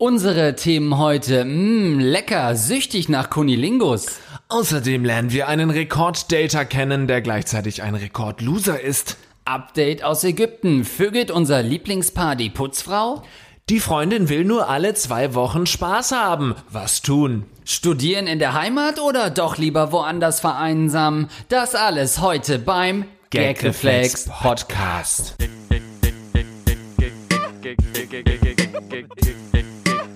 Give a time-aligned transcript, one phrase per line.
[0.00, 4.06] Unsere Themen heute, mh, lecker, süchtig nach Kunilingus.
[4.48, 9.18] Außerdem lernen wir einen Rekorddater kennen, der gleichzeitig ein Rekordloser ist.
[9.44, 13.24] Update aus Ägypten, vögelt unser Lieblingspaar die Putzfrau?
[13.68, 16.54] Die Freundin will nur alle zwei Wochen Spaß haben.
[16.70, 17.44] Was tun?
[17.66, 21.28] Studieren in der Heimat oder doch lieber woanders vereinsamen?
[21.50, 25.36] Das alles heute beim Gagreflex Podcast.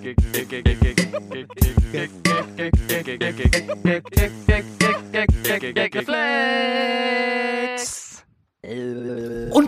[0.04, 0.12] Und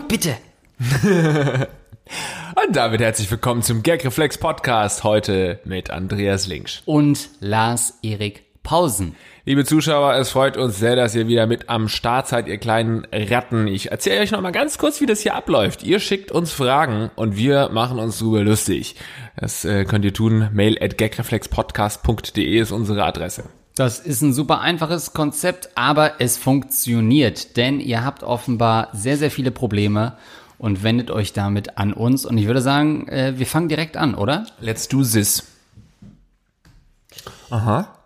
[0.07, 0.37] bitte.
[2.55, 5.03] Und damit herzlich willkommen zum Gagreflex Podcast.
[5.03, 6.83] Heute mit Andreas Linksch.
[6.85, 9.15] Und Lars Erik Pausen.
[9.47, 13.07] Liebe Zuschauer, es freut uns sehr, dass ihr wieder mit am Start seid, ihr kleinen
[13.13, 13.67] Ratten.
[13.67, 15.83] Ich erzähle euch noch mal ganz kurz, wie das hier abläuft.
[15.83, 18.97] Ihr schickt uns Fragen und wir machen uns drüber lustig.
[19.37, 20.49] Das äh, könnt ihr tun.
[20.51, 23.45] Mail at gagreflexpodcast.de ist unsere Adresse.
[23.73, 29.31] Das ist ein super einfaches Konzept, aber es funktioniert, denn ihr habt offenbar sehr, sehr
[29.31, 30.17] viele Probleme
[30.57, 32.25] und wendet euch damit an uns.
[32.25, 34.45] Und ich würde sagen, äh, wir fangen direkt an, oder?
[34.59, 35.43] Let's do this.
[37.49, 37.96] Aha.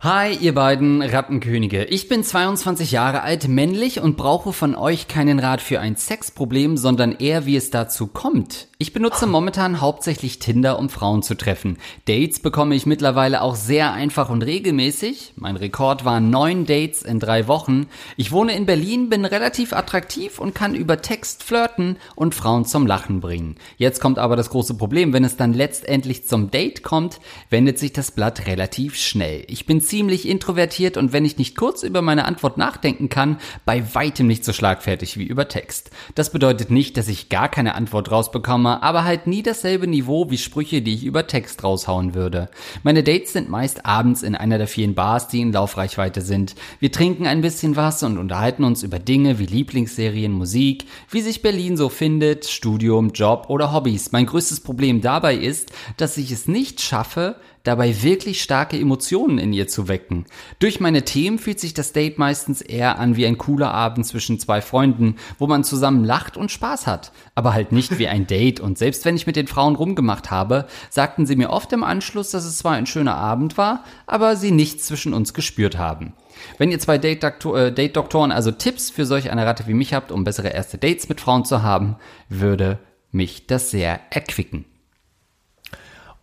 [0.00, 1.82] Hi, ihr beiden Rattenkönige.
[1.82, 6.76] Ich bin 22 Jahre alt, männlich und brauche von euch keinen Rat für ein Sexproblem,
[6.76, 8.68] sondern eher, wie es dazu kommt.
[8.78, 11.78] Ich benutze momentan hauptsächlich Tinder, um Frauen zu treffen.
[12.04, 15.32] Dates bekomme ich mittlerweile auch sehr einfach und regelmäßig.
[15.34, 17.88] Mein Rekord waren neun Dates in drei Wochen.
[18.16, 22.86] Ich wohne in Berlin, bin relativ attraktiv und kann über Text flirten und Frauen zum
[22.86, 23.56] Lachen bringen.
[23.78, 27.18] Jetzt kommt aber das große Problem, wenn es dann letztendlich zum Date kommt,
[27.50, 29.42] wendet sich das Blatt relativ schnell.
[29.48, 33.82] Ich bin ziemlich introvertiert und wenn ich nicht kurz über meine Antwort nachdenken kann, bei
[33.94, 35.90] weitem nicht so schlagfertig wie über Text.
[36.14, 40.38] Das bedeutet nicht, dass ich gar keine Antwort rausbekomme, aber halt nie dasselbe Niveau wie
[40.38, 42.48] Sprüche, die ich über Text raushauen würde.
[42.82, 46.54] Meine Dates sind meist abends in einer der vielen Bars, die in Laufreichweite sind.
[46.80, 51.42] Wir trinken ein bisschen was und unterhalten uns über Dinge wie Lieblingsserien, Musik, wie sich
[51.42, 54.12] Berlin so findet, Studium, Job oder Hobbys.
[54.12, 57.36] Mein größtes Problem dabei ist, dass ich es nicht schaffe,
[57.68, 60.24] dabei wirklich starke Emotionen in ihr zu wecken.
[60.58, 64.40] Durch meine Themen fühlt sich das Date meistens eher an wie ein cooler Abend zwischen
[64.40, 68.58] zwei Freunden, wo man zusammen lacht und Spaß hat, aber halt nicht wie ein Date
[68.58, 72.30] und selbst wenn ich mit den Frauen rumgemacht habe, sagten sie mir oft im Anschluss,
[72.30, 76.14] dass es zwar ein schöner Abend war, aber sie nichts zwischen uns gespürt haben.
[76.56, 77.98] Wenn ihr zwei Date-Doktoren, Date
[78.34, 81.44] also Tipps für solch eine Ratte wie mich habt, um bessere erste Dates mit Frauen
[81.44, 81.96] zu haben,
[82.30, 82.78] würde
[83.12, 84.64] mich das sehr erquicken.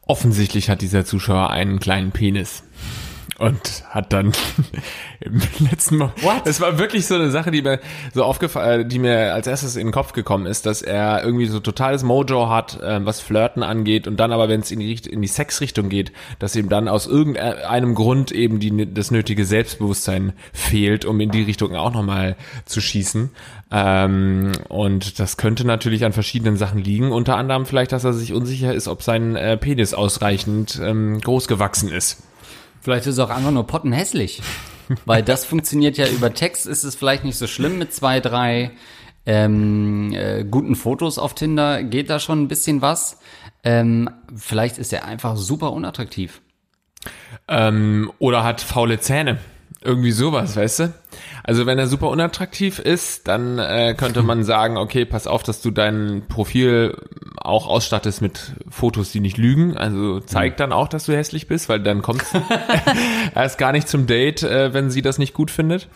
[0.08, 2.64] Offensichtlich hat dieser Zuschauer einen kleinen Penis.
[3.38, 4.32] Und hat dann
[5.20, 6.14] im letzten Mal.
[6.22, 6.48] What?
[6.48, 7.82] Es war wirklich so eine Sache, die mir
[8.14, 11.60] so aufgefallen, die mir als erstes in den Kopf gekommen ist, dass er irgendwie so
[11.60, 15.22] totales Mojo hat, äh, was Flirten angeht, und dann aber, wenn es in die, in
[15.22, 21.04] die Sexrichtung geht, dass ihm dann aus irgendeinem Grund eben die, das nötige Selbstbewusstsein fehlt,
[21.04, 23.32] um in die Richtung auch nochmal zu schießen.
[23.72, 28.34] Ähm, und das könnte natürlich an verschiedenen Sachen liegen, unter anderem vielleicht, dass er sich
[28.34, 32.24] unsicher ist, ob sein äh, Penis ausreichend ähm, groß gewachsen ist.
[32.82, 34.42] Vielleicht ist es auch einfach nur pottenhässlich.
[35.06, 38.72] Weil das funktioniert ja über Text, ist es vielleicht nicht so schlimm mit zwei, drei
[39.26, 43.18] ähm, äh, guten Fotos auf Tinder, geht da schon ein bisschen was.
[43.64, 46.42] Ähm, vielleicht ist er einfach super unattraktiv.
[47.48, 49.40] Ähm, oder hat faule Zähne.
[49.82, 50.94] Irgendwie sowas, weißt du?
[51.48, 55.62] Also wenn er super unattraktiv ist, dann äh, könnte man sagen, okay, pass auf, dass
[55.62, 56.98] du dein Profil
[57.38, 59.78] auch ausstattest mit Fotos, die nicht lügen.
[59.78, 62.24] Also zeig dann auch, dass du hässlich bist, weil dann kommt
[63.36, 65.88] erst gar nicht zum Date, äh, wenn sie das nicht gut findet.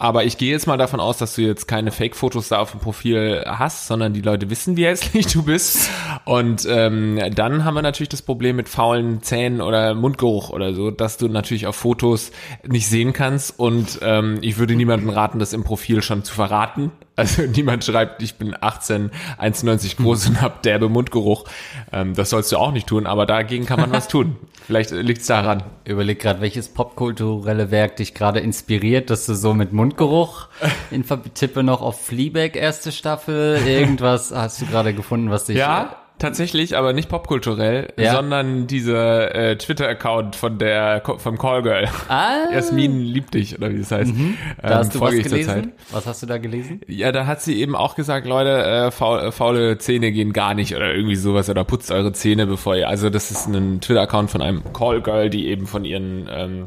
[0.00, 2.80] Aber ich gehe jetzt mal davon aus, dass du jetzt keine Fake-Fotos da auf dem
[2.80, 5.90] Profil hast, sondern die Leute wissen, wie hässlich du bist.
[6.24, 10.90] Und ähm, dann haben wir natürlich das Problem mit faulen Zähnen oder Mundgeruch oder so,
[10.90, 12.32] dass du natürlich auf Fotos
[12.66, 13.58] nicht sehen kannst.
[13.58, 16.92] Und ähm, ich würde niemandem raten, das im Profil schon zu verraten.
[17.20, 21.44] Also niemand schreibt, ich bin 18, 1,90 groß und hab derbe Mundgeruch.
[21.92, 24.38] Ähm, das sollst du auch nicht tun, aber dagegen kann man was tun.
[24.66, 25.62] Vielleicht liegt's daran.
[25.84, 30.48] Überleg gerade, welches popkulturelle Werk dich gerade inspiriert, dass du so mit Mundgeruch
[30.90, 33.58] in tippe noch auf Fleabag erste Staffel.
[33.66, 35.96] Irgendwas hast du gerade gefunden, was dich ja?
[36.20, 38.14] Tatsächlich, aber nicht popkulturell, ja.
[38.14, 41.88] sondern dieser äh, Twitter-Account von der vom Callgirl.
[42.08, 42.52] Ah.
[42.52, 44.14] Jasmin liebt dich, oder wie es heißt.
[44.14, 44.36] Mhm.
[44.60, 45.72] Da ähm, hast du was gelesen?
[45.90, 46.82] Was hast du da gelesen?
[46.86, 50.76] Ja, da hat sie eben auch gesagt, Leute, äh, faul, faule Zähne gehen gar nicht
[50.76, 52.88] oder irgendwie sowas oder putzt eure Zähne bevor ihr.
[52.88, 56.66] Also das ist ein Twitter-Account von einem Callgirl, die eben von ihren ähm,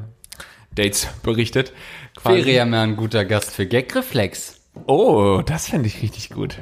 [0.74, 1.74] Dates berichtet.
[2.16, 2.38] Quasi.
[2.38, 4.62] Wäre ja mal ein guter Gast für Gagreflex.
[4.88, 6.58] Oh, das fände ich richtig gut.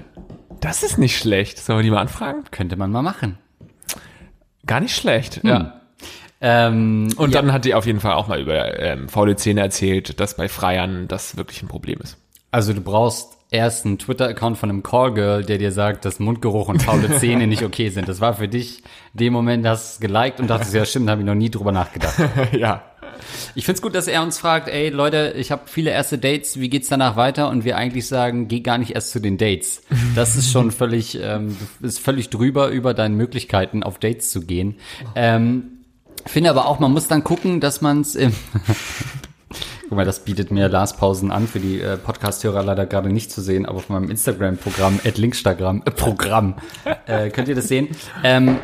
[0.61, 1.57] Das ist nicht schlecht.
[1.59, 2.43] Sollen wir die mal anfragen?
[2.51, 3.37] Könnte man mal machen.
[4.65, 5.81] Gar nicht schlecht, ja.
[6.39, 9.61] Ähm, Und ja, dann hat die auf jeden Fall auch mal über ähm, faule Zähne
[9.61, 12.17] erzählt, dass bei Freiern das wirklich ein Problem ist.
[12.51, 16.81] also du brauchst erst einen Twitter-Account von einem Callgirl, der dir sagt, dass Mundgeruch und
[16.81, 18.07] faule Zähne nicht okay sind.
[18.07, 18.81] Das war für dich,
[19.13, 21.71] dem Moment hast du es geliked und dachtest, ja stimmt, habe ich noch nie drüber
[21.71, 22.15] nachgedacht.
[22.53, 22.83] ja.
[23.56, 26.69] Ich find's gut, dass er uns fragt, ey Leute, ich habe viele erste Dates, wie
[26.69, 27.50] geht's danach weiter?
[27.50, 29.83] Und wir eigentlich sagen, geh gar nicht erst zu den Dates.
[30.16, 34.75] Das ist schon völlig, ähm, ist völlig drüber über deine Möglichkeiten, auf Dates zu gehen.
[35.16, 35.63] Ähm,
[36.25, 38.33] finde aber auch, man muss dann gucken, dass man's im
[39.92, 43.30] Guck mal, das bietet mir Lars Pausen an, für die äh, Podcast-Hörer leider gerade nicht
[43.30, 46.56] zu sehen, aber auf meinem Instagram-Programm, Linkstagram, äh, Programm,
[47.07, 47.89] äh, könnt ihr das sehen.
[48.24, 48.57] Ähm,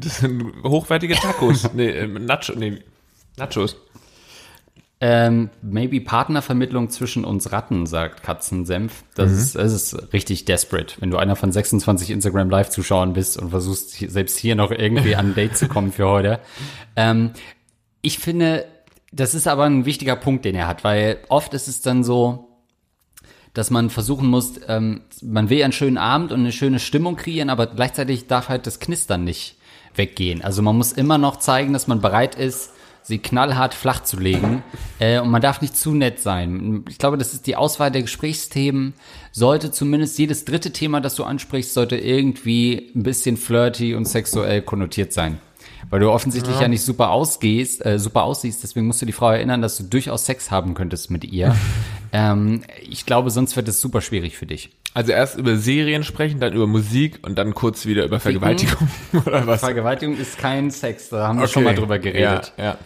[0.00, 1.68] Das sind hochwertige Tacos.
[1.74, 2.78] nee, ähm, Nacho, nee,
[3.40, 3.76] Nachos.
[5.02, 9.02] Ähm, maybe Partnervermittlung zwischen uns Ratten, sagt Katzensenf.
[9.14, 11.00] Das, ist, das ist richtig desperate.
[11.00, 15.28] Wenn du einer von 26 Instagram Live-Zuschauern bist und versuchst, selbst hier noch irgendwie an
[15.30, 16.40] ein Date zu kommen für heute.
[16.96, 17.30] Ähm,
[18.02, 18.66] ich finde,
[19.10, 22.48] das ist aber ein wichtiger Punkt, den er hat, weil oft ist es dann so,
[23.54, 27.16] dass man versuchen muss, ähm, man will ja einen schönen Abend und eine schöne Stimmung
[27.16, 29.56] kreieren, aber gleichzeitig darf halt das Knistern nicht
[29.94, 30.42] weggehen.
[30.42, 32.72] Also man muss immer noch zeigen, dass man bereit ist,
[33.02, 34.62] sie knallhart flach zu legen
[34.98, 36.84] äh, und man darf nicht zu nett sein.
[36.88, 38.94] Ich glaube, das ist die Auswahl der Gesprächsthemen.
[39.32, 44.62] Sollte zumindest jedes dritte Thema, das du ansprichst, sollte irgendwie ein bisschen flirty und sexuell
[44.62, 45.38] konnotiert sein.
[45.88, 49.30] Weil du offensichtlich ja, nicht super ausgehst, äh, super aussiehst, deswegen musst du die Frau
[49.30, 51.56] erinnern, dass du durchaus Sex haben könntest mit ihr.
[52.12, 54.70] ähm, ich glaube, sonst wird es super schwierig für dich.
[54.92, 58.88] Also erst über Serien sprechen, dann über Musik und dann kurz wieder über Vergewaltigung
[59.24, 59.60] oder was?
[59.60, 62.52] Vergewaltigung ist kein Sex, da haben wir schon mal drüber geredet.
[62.58, 62.78] Ja, ja.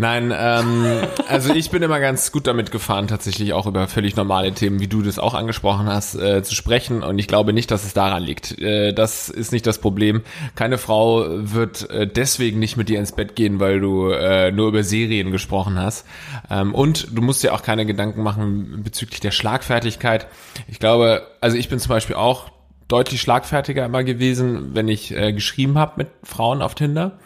[0.00, 4.52] Nein, ähm, also ich bin immer ganz gut damit gefahren, tatsächlich auch über völlig normale
[4.52, 7.02] Themen, wie du das auch angesprochen hast, äh, zu sprechen.
[7.02, 8.58] Und ich glaube nicht, dass es daran liegt.
[8.62, 10.22] Äh, das ist nicht das Problem.
[10.54, 14.68] Keine Frau wird äh, deswegen nicht mit dir ins Bett gehen, weil du äh, nur
[14.68, 16.06] über Serien gesprochen hast.
[16.50, 20.28] Ähm, und du musst dir auch keine Gedanken machen bezüglich der Schlagfertigkeit.
[20.66, 22.50] Ich glaube, also ich bin zum Beispiel auch
[22.88, 27.18] deutlich schlagfertiger immer gewesen, wenn ich äh, geschrieben habe mit Frauen auf Tinder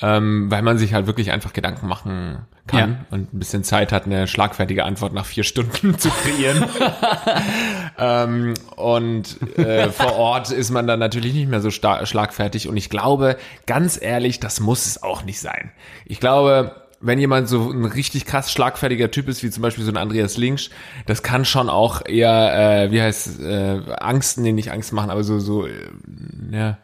[0.00, 2.96] ähm, weil man sich halt wirklich einfach Gedanken machen kann Ja.
[3.10, 6.64] und ein bisschen Zeit hat, eine schlagfertige Antwort nach vier Stunden zu kreieren.
[7.98, 12.68] ähm, und äh, vor Ort ist man dann natürlich nicht mehr so schlagfertig.
[12.68, 13.36] Und ich glaube,
[13.66, 15.72] ganz ehrlich, das muss es auch nicht sein.
[16.04, 19.90] Ich glaube, wenn jemand so ein richtig krass schlagfertiger Typ ist, wie zum Beispiel so
[19.92, 20.70] ein Andreas Links,
[21.06, 25.22] das kann schon auch eher, äh, wie heißt äh, Angst, nee, nicht Angst machen, aber
[25.22, 25.70] so, so, äh,
[26.50, 26.78] ja.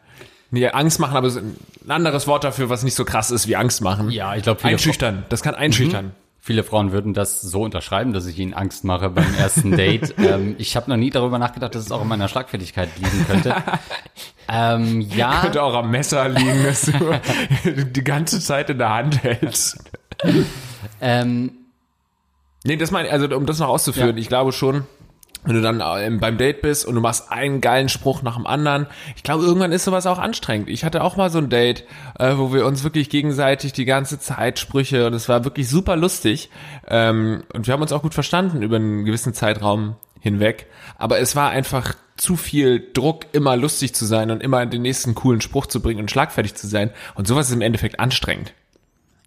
[0.55, 3.81] Nee, Angst machen, aber ein anderes Wort dafür, was nicht so krass ist wie Angst
[3.81, 4.09] machen.
[4.09, 5.25] Ja, ich glaube, Einschüchtern.
[5.27, 6.11] Das kann einschüchtern.
[6.39, 10.13] viele Frauen würden das so unterschreiben, dass ich ihnen Angst mache beim ersten Date.
[10.17, 13.53] ähm, ich habe noch nie darüber nachgedacht, dass es auch in meiner Schlagfertigkeit liegen könnte.
[14.47, 16.93] ähm, ja, Könnte auch am Messer liegen, dass du
[17.91, 19.77] die ganze Zeit in der Hand hältst.
[21.01, 21.51] ähm,
[22.67, 24.21] Nee, das meine also um das noch auszuführen, Ja.
[24.21, 24.85] ich glaube schon,
[25.45, 28.47] wenn du dann ähm, beim Date bist und du machst einen geilen Spruch nach dem
[28.47, 30.69] anderen, ich glaube, irgendwann ist sowas auch anstrengend.
[30.69, 31.85] Ich hatte auch mal so ein Date,
[32.19, 35.95] äh, wo wir uns wirklich gegenseitig die ganze Zeit Sprüche und es war wirklich super
[35.95, 36.49] lustig
[36.87, 41.35] ähm, und wir haben uns auch gut verstanden über einen gewissen Zeitraum hinweg, aber es
[41.35, 45.65] war einfach zu viel Druck, immer lustig zu sein und immer den nächsten coolen Spruch
[45.65, 48.53] zu bringen und schlagfertig zu sein und sowas ist im Endeffekt anstrengend.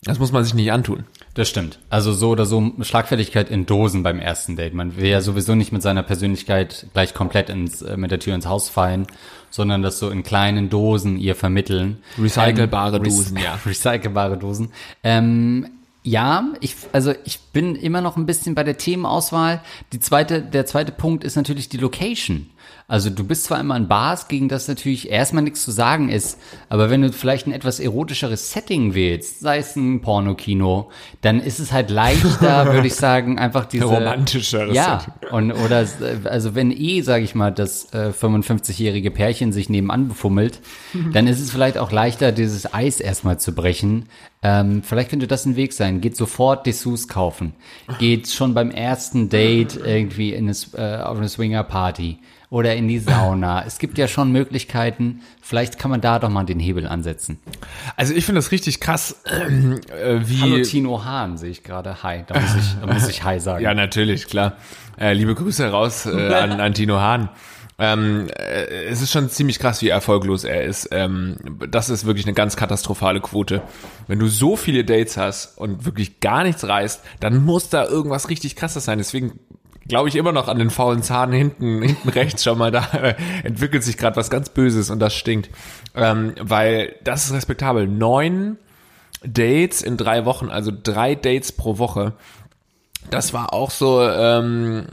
[0.05, 1.05] Das muss man sich nicht antun.
[1.35, 1.79] das stimmt.
[1.91, 4.75] Also so oder so Schlagfertigkeit in Dosen beim ersten Date.
[4.75, 8.35] Man will ja sowieso nicht mit seiner Persönlichkeit gleich komplett ins, äh, mit der Tür
[8.35, 9.07] ins Haus fallen,
[9.51, 11.99] sondern das so in kleinen Dosen ihr vermitteln.
[12.19, 13.59] Recycelbare Ähm, Dosen, ja.
[13.67, 14.71] Recycelbare Dosen.
[15.03, 15.69] Ähm,
[16.05, 19.61] ja, ich, also ich bin immer noch ein bisschen bei der Themenauswahl.
[19.93, 22.49] Die zweite, der zweite Punkt ist natürlich die Location.
[22.91, 26.39] Also du bist zwar immer in Bars, gegen das natürlich erstmal nichts zu sagen ist,
[26.71, 30.91] aber wenn du vielleicht ein etwas erotischeres Setting wählst, sei es ein Pornokino,
[31.21, 35.31] dann ist es halt leichter, würde ich sagen, einfach diese Romantischeres Ja, Setting.
[35.37, 35.87] und oder
[36.25, 40.61] also wenn eh, sage ich mal, das äh, 55-jährige Pärchen sich nebenan befummelt,
[41.13, 44.09] dann ist es vielleicht auch leichter, dieses Eis erstmal zu brechen.
[44.43, 46.01] Ähm, vielleicht könnte das ein Weg sein.
[46.01, 47.53] Geht sofort Dessous kaufen.
[47.99, 52.19] Geht schon beim ersten Date irgendwie in eine, äh, auf eine Swinger-Party
[52.51, 53.65] oder in die Sauna.
[53.67, 55.21] Es gibt ja schon Möglichkeiten.
[55.43, 57.39] Vielleicht kann man da doch mal den Hebel ansetzen.
[57.97, 62.03] Also ich finde das richtig krass, äh, wie Hallo Tino Hahn, sehe ich gerade.
[62.03, 63.63] Hi, da muss ich, da muss ich Hi sagen.
[63.63, 64.57] Ja, natürlich, klar.
[64.99, 67.29] Äh, liebe Grüße raus äh, an, an Tino Hahn.
[67.81, 70.89] Ähm, äh, es ist schon ziemlich krass, wie erfolglos er ist.
[70.91, 71.37] Ähm,
[71.71, 73.63] das ist wirklich eine ganz katastrophale Quote.
[74.09, 78.31] Wenn du so viele Dates hast und wirklich gar nichts reißt, dann muss da irgendwas
[78.31, 78.99] richtig krasses sein.
[78.99, 79.39] Deswegen
[79.89, 82.45] glaube ich immer noch an den faulen Zahn hinten, hinten rechts.
[82.45, 82.87] Schau mal, da
[83.43, 85.51] entwickelt sich gerade was ganz Böses und das stinkt.
[85.95, 87.89] Ähm, weil das ist respektabel.
[87.89, 88.59] Neun
[89.25, 92.13] Dates in drei Wochen, also drei Dates pro Woche.
[93.11, 94.87] Das war auch so, ähm,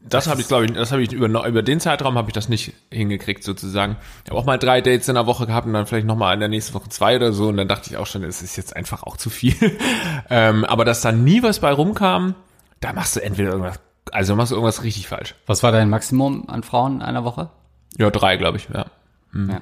[0.00, 2.48] das habe ich, glaube ich, das habe ich über, über den Zeitraum habe ich das
[2.48, 3.96] nicht hingekriegt sozusagen.
[4.24, 6.40] Ich habe auch mal drei Dates in der Woche gehabt und dann vielleicht nochmal in
[6.40, 8.74] der nächsten Woche zwei oder so und dann dachte ich auch schon, es ist jetzt
[8.74, 9.54] einfach auch zu viel.
[10.30, 12.34] ähm, aber dass da nie was bei rumkam,
[12.80, 13.80] da machst du entweder irgendwas,
[14.12, 15.34] also machst du irgendwas richtig falsch.
[15.46, 17.50] Was war dein Maximum an Frauen in einer Woche?
[17.96, 18.86] Ja, drei, glaube ich, ja.
[19.32, 19.50] Mhm.
[19.50, 19.60] ja.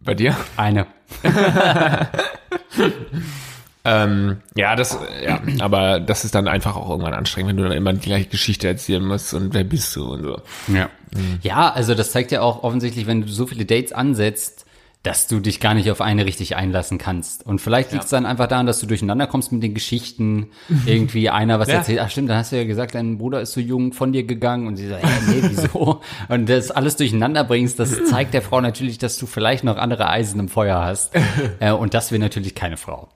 [0.00, 0.36] Bei dir?
[0.56, 0.86] Eine.
[3.84, 7.72] ähm, ja, das, ja, aber das ist dann einfach auch irgendwann anstrengend, wenn du dann
[7.72, 10.40] immer die gleiche Geschichte erzählen musst und wer bist du und so.
[10.68, 10.90] Ja.
[11.14, 11.38] Mhm.
[11.42, 14.66] Ja, also das zeigt ja auch offensichtlich, wenn du so viele Dates ansetzt,
[15.02, 17.44] dass du dich gar nicht auf eine richtig einlassen kannst.
[17.44, 18.18] Und vielleicht liegt es ja.
[18.18, 20.50] dann einfach daran, dass du durcheinander kommst mit den Geschichten.
[20.86, 21.76] Irgendwie einer was ja.
[21.76, 24.22] erzählt, ach stimmt, dann hast du ja gesagt, dein Bruder ist so jung von dir
[24.22, 26.00] gegangen und sie sagt, hey, nee, wieso?
[26.28, 30.08] und das alles durcheinander bringst, das zeigt der Frau natürlich, dass du vielleicht noch andere
[30.08, 31.12] Eisen im Feuer hast.
[31.58, 33.08] äh, und das will natürlich keine Frau.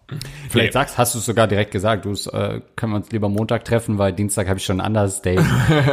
[0.48, 0.72] Vielleicht nee.
[0.72, 3.98] sagst, hast du es sogar direkt gesagt, du äh, können wir uns lieber Montag treffen,
[3.98, 5.44] weil Dienstag habe ich schon ein anderes Date.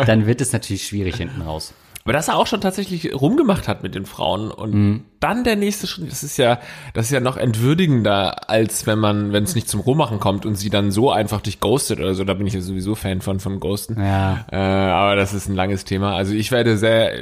[0.08, 1.74] dann wird es natürlich schwierig hinten raus.
[2.04, 5.04] Aber dass er auch schon tatsächlich rumgemacht hat mit den Frauen und mhm.
[5.22, 6.60] dann der nächste Schritt, das ist ja,
[6.94, 10.56] das ist ja noch entwürdigender, als wenn man, wenn es nicht zum Rummachen kommt und
[10.56, 13.40] sie dann so einfach dich ghostet oder so, da bin ich ja sowieso Fan von,
[13.40, 14.02] von Ghosten.
[14.02, 14.46] Ja.
[14.52, 16.16] Äh, aber das ist ein langes Thema.
[16.16, 17.14] Also ich werde sehr,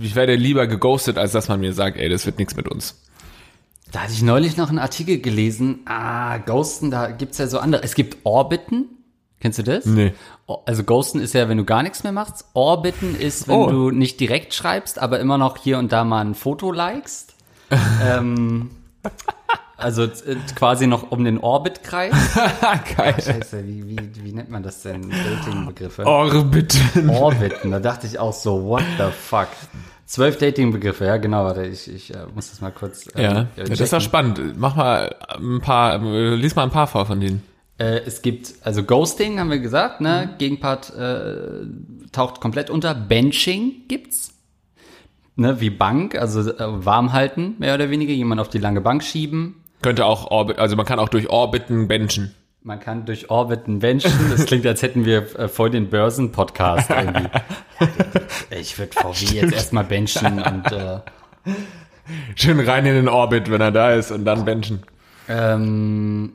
[0.00, 3.00] ich werde lieber geghostet, als dass man mir sagt, ey, das wird nichts mit uns.
[3.92, 7.84] Da hatte ich neulich noch einen Artikel gelesen, ah, Ghosten, da gibt's ja so andere,
[7.84, 8.97] es gibt Orbiten,
[9.40, 9.86] Kennst du das?
[9.86, 10.14] Nee.
[10.66, 12.46] Also Ghosten ist ja, wenn du gar nichts mehr machst.
[12.54, 13.70] Orbiten ist, wenn oh.
[13.70, 17.34] du nicht direkt schreibst, aber immer noch hier und da mal ein Foto likest.
[18.02, 18.70] ähm,
[19.76, 20.08] also äh,
[20.56, 22.16] quasi noch um den Orbit kreist.
[22.96, 23.14] Geil.
[23.16, 25.08] Ach, scheiße, wie, wie, wie nennt man das denn?
[25.08, 26.04] Dating-Begriffe?
[26.04, 27.08] Orbiten.
[27.08, 27.70] Orbiten.
[27.70, 29.48] Da dachte ich auch so, what the fuck?
[30.04, 33.06] Zwölf Dating-Begriffe, ja genau, warte, ich, ich äh, muss das mal kurz.
[33.14, 34.40] Ähm, ja, ja das ist doch spannend.
[34.56, 37.44] Mach mal ein paar, lies mal ein paar vor von denen.
[37.78, 40.30] Äh, es gibt, also Ghosting haben wir gesagt, ne?
[40.32, 40.38] Mhm.
[40.38, 41.66] Gegenpart äh,
[42.12, 42.94] taucht komplett unter.
[42.94, 44.34] Benching gibt's.
[45.36, 49.04] Ne, wie Bank, also äh, warm halten, mehr oder weniger, jemand auf die lange Bank
[49.04, 49.62] schieben.
[49.82, 52.34] Könnte auch Orbit, also man kann auch durch Orbiten benchen.
[52.64, 54.12] Man kann durch Orbiten benchen.
[54.30, 57.28] Das klingt, als hätten wir äh, voll den Börsen-Podcast irgendwie.
[58.50, 59.32] ich würde VW Stimmt.
[59.42, 60.98] jetzt erstmal benchen und äh,
[62.34, 64.82] schön rein in den Orbit, wenn er da ist und dann benchen.
[65.28, 66.32] Ähm,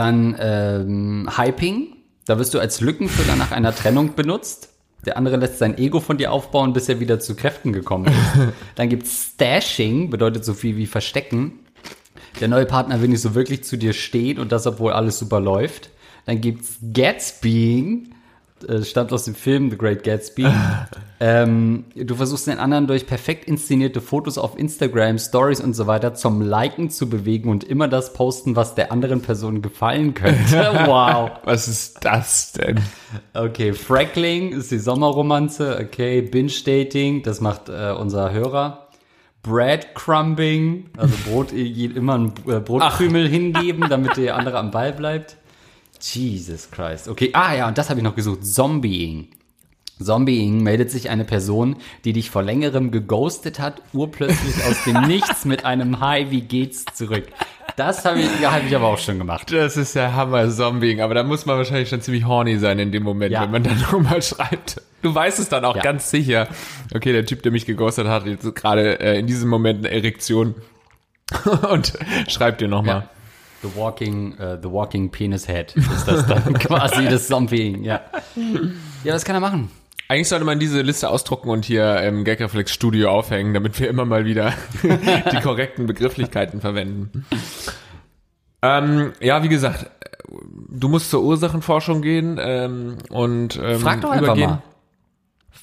[0.00, 1.96] dann ähm, Hyping.
[2.24, 4.70] Da wirst du als Lückenfüller nach einer Trennung benutzt.
[5.04, 8.52] Der andere lässt sein Ego von dir aufbauen, bis er wieder zu Kräften gekommen ist.
[8.76, 11.60] Dann gibt's Stashing, bedeutet so viel wie Verstecken.
[12.40, 15.38] Der neue Partner will nicht so wirklich zu dir stehen und das, obwohl alles super
[15.38, 15.90] läuft.
[16.24, 18.14] Dann gibt's Gatsbying
[18.82, 20.46] stammt aus dem Film The Great Gatsby.
[21.20, 26.14] ähm, du versuchst den anderen durch perfekt inszenierte Fotos auf Instagram, Stories und so weiter
[26.14, 30.70] zum Liken zu bewegen und immer das posten, was der anderen Person gefallen könnte.
[30.90, 31.30] Wow.
[31.44, 32.80] was ist das denn?
[33.34, 35.78] Okay, Frackling ist die Sommerromanze.
[35.80, 38.88] Okay, Binge-Dating, das macht äh, unser Hörer.
[39.42, 45.36] Breadcrumbing, also Brot, immer ein äh, Brotkrümel hingeben, damit der andere am Ball bleibt.
[46.00, 47.08] Jesus Christ.
[47.08, 48.44] Okay, ah ja, und das habe ich noch gesucht.
[48.44, 49.28] Zombieing.
[50.02, 55.44] Zombieing meldet sich eine Person, die dich vor längerem geghostet hat, urplötzlich aus dem Nichts
[55.44, 57.24] mit einem Hi, wie geht's zurück.
[57.76, 59.52] Das habe ich, ja, hab ich aber auch schon gemacht.
[59.52, 62.92] Das ist ja Hammer Zombieing, aber da muss man wahrscheinlich schon ziemlich horny sein in
[62.92, 63.42] dem Moment, ja.
[63.42, 64.82] wenn man dann nochmal schreibt.
[65.02, 65.82] Du weißt es dann auch ja.
[65.82, 66.48] ganz sicher.
[66.94, 70.54] Okay, der Typ, der mich geghostet hat, jetzt gerade äh, in diesem Moment eine Erektion
[71.70, 71.92] und
[72.28, 72.96] schreibt dir nochmal.
[72.96, 73.19] Ja.
[73.62, 78.00] The Walking, uh, The Walking Penis Head ist das dann quasi das Zombie, ja.
[79.04, 79.70] Ja, was kann er machen?
[80.08, 84.04] Eigentlich sollte man diese Liste ausdrucken und hier im Gagreflex Studio aufhängen, damit wir immer
[84.04, 87.24] mal wieder die korrekten Begrifflichkeiten verwenden.
[88.60, 89.88] Ähm, ja, wie gesagt,
[90.68, 94.50] du musst zur Ursachenforschung gehen ähm, und ähm, Frag doch einfach übergehen.
[94.50, 94.62] mal.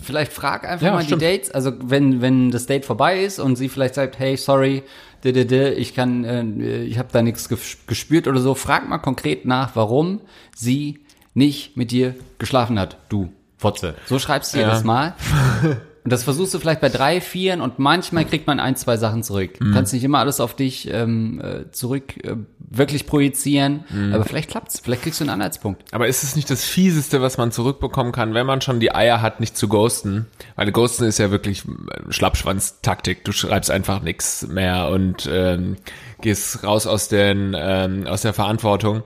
[0.01, 1.21] Vielleicht frag einfach ja, mal stimmt.
[1.21, 1.51] die Dates.
[1.51, 4.83] Also wenn wenn das Date vorbei ist und sie vielleicht sagt, hey, sorry,
[5.23, 8.53] ich kann, äh, ich habe da nichts gespürt oder so.
[8.53, 10.21] Frag mal konkret nach, warum
[10.55, 10.99] sie
[11.33, 13.95] nicht mit dir geschlafen hat, du Fotze.
[14.05, 14.69] So schreibst du ja.
[14.69, 15.15] das mal.
[16.07, 19.23] Und das versuchst du vielleicht bei drei, vieren und manchmal kriegt man ein, zwei Sachen
[19.23, 19.59] zurück.
[19.59, 19.73] Du mhm.
[19.73, 24.13] kannst nicht immer alles auf dich ähm, äh, zurück äh, wirklich projizieren, mhm.
[24.13, 25.83] aber vielleicht klappt's, vielleicht kriegst du einen Anhaltspunkt.
[25.91, 29.21] Aber ist es nicht das Fieseste, was man zurückbekommen kann, wenn man schon die Eier
[29.21, 30.27] hat, nicht zu ghosten?
[30.55, 31.63] Weil ghosten ist ja wirklich
[32.07, 33.25] Schlappschwanz-Taktik.
[33.25, 35.75] Du schreibst einfach nichts mehr und ähm,
[36.21, 39.03] gehst raus aus, den, ähm, aus der Verantwortung.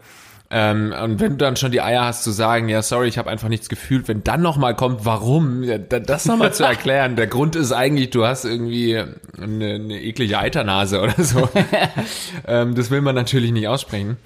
[0.54, 3.30] Ähm, und wenn du dann schon die Eier hast zu sagen, ja, sorry, ich habe
[3.30, 7.16] einfach nichts gefühlt, wenn dann nochmal kommt, warum, ja, das nochmal zu erklären.
[7.16, 8.98] Der Grund ist eigentlich, du hast irgendwie
[9.42, 11.50] eine, eine eklige Eiternase oder so.
[12.48, 14.18] ähm, das will man natürlich nicht aussprechen.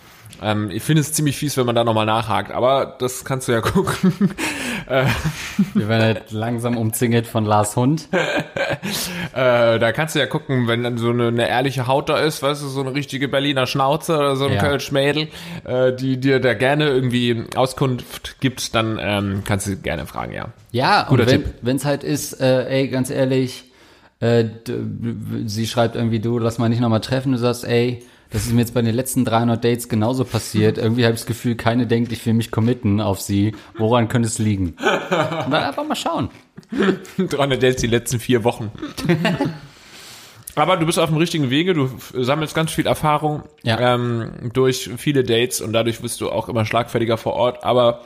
[0.41, 3.51] Ähm, ich finde es ziemlich fies, wenn man da nochmal nachhakt, aber das kannst du
[3.51, 4.31] ja gucken.
[5.73, 8.07] Wir werden halt langsam umzingelt von Lars Hund.
[9.33, 12.41] Äh, da kannst du ja gucken, wenn dann so eine, eine ehrliche Haut da ist,
[12.41, 14.61] weißt du, so eine richtige Berliner Schnauze oder so ein Ja.
[14.61, 15.27] Kölsch-Mädel,
[15.65, 20.49] äh, die dir da gerne irgendwie Auskunft gibt, dann ähm, kannst du gerne fragen, ja.
[20.71, 23.65] Ja, Guter und wenn wenn's halt ist, äh, ey, ganz ehrlich,
[24.19, 24.45] äh,
[25.45, 28.61] sie schreibt irgendwie, du, lass mal nicht nochmal treffen, du sagst, ey, das ist mir
[28.61, 30.77] jetzt bei den letzten 300 Dates genauso passiert.
[30.77, 33.55] Irgendwie habe ich das Gefühl, keine denkt, ich will mich committen auf sie.
[33.77, 34.69] Woran könnte es liegen?
[34.79, 34.79] Und
[35.51, 36.29] dann einfach mal schauen.
[37.17, 38.71] 300 Dates die letzten vier Wochen.
[40.55, 43.95] Aber du bist auf dem richtigen Wege, du sammelst ganz viel Erfahrung Ja.
[43.95, 47.63] ähm, durch viele Dates und dadurch wirst du auch immer schlagfertiger vor Ort.
[47.65, 48.01] Aber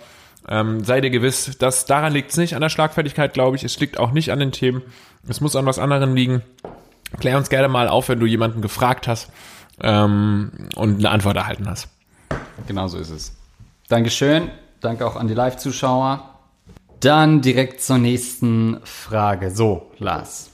[0.47, 3.63] ähm, sei dir gewiss, dass daran liegt es nicht an der Schlagfertigkeit, glaube ich.
[3.63, 4.81] Es liegt auch nicht an den Themen.
[5.27, 6.41] Es muss an was anderem liegen.
[7.19, 9.29] Klär uns gerne mal auf, wenn du jemanden gefragt hast
[9.81, 11.88] ähm, und eine Antwort erhalten hast.
[12.67, 13.33] Genau so ist es.
[13.88, 14.50] Dankeschön.
[14.81, 16.39] Danke auch an die Live-Zuschauer.
[17.00, 19.51] Dann direkt zur nächsten Frage.
[19.51, 20.51] So, Lars.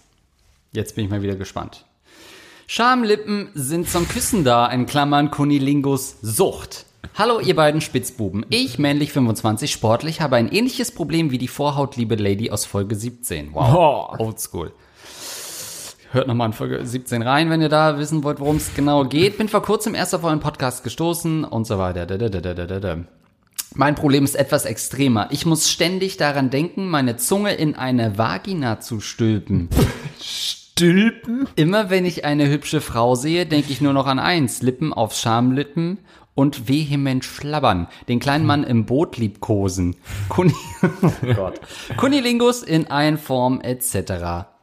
[0.72, 1.86] Jetzt bin ich mal wieder gespannt.
[2.68, 6.86] Schamlippen sind zum Küssen da, in Klammern Kunilingus Sucht.
[7.18, 8.46] Hallo, ihr beiden Spitzbuben.
[8.50, 13.54] Ich, männlich 25, sportlich, habe ein ähnliches Problem wie die Vorhautliebe Lady aus Folge 17.
[13.54, 14.74] Wow, oldschool.
[16.16, 19.38] Hört nochmal in Folge 17 rein, wenn ihr da wissen wollt, worum es genau geht.
[19.38, 22.08] Bin vor kurzem erst auf euren Podcast gestoßen und so weiter.
[23.74, 25.28] Mein Problem ist etwas extremer.
[25.32, 29.68] Ich muss ständig daran denken, meine Zunge in eine Vagina zu stülpen.
[30.22, 31.50] Stülpen?
[31.58, 34.62] Immer wenn ich eine hübsche Frau sehe, denke ich nur noch an eins.
[34.62, 35.98] Lippen auf Schamlippen
[36.34, 37.90] und vehement schlabbern.
[38.08, 39.98] Den kleinen Mann im Boot liebkosen.
[40.30, 41.60] Kuni oh Gott.
[41.98, 44.55] Kunilingus in Einform etc.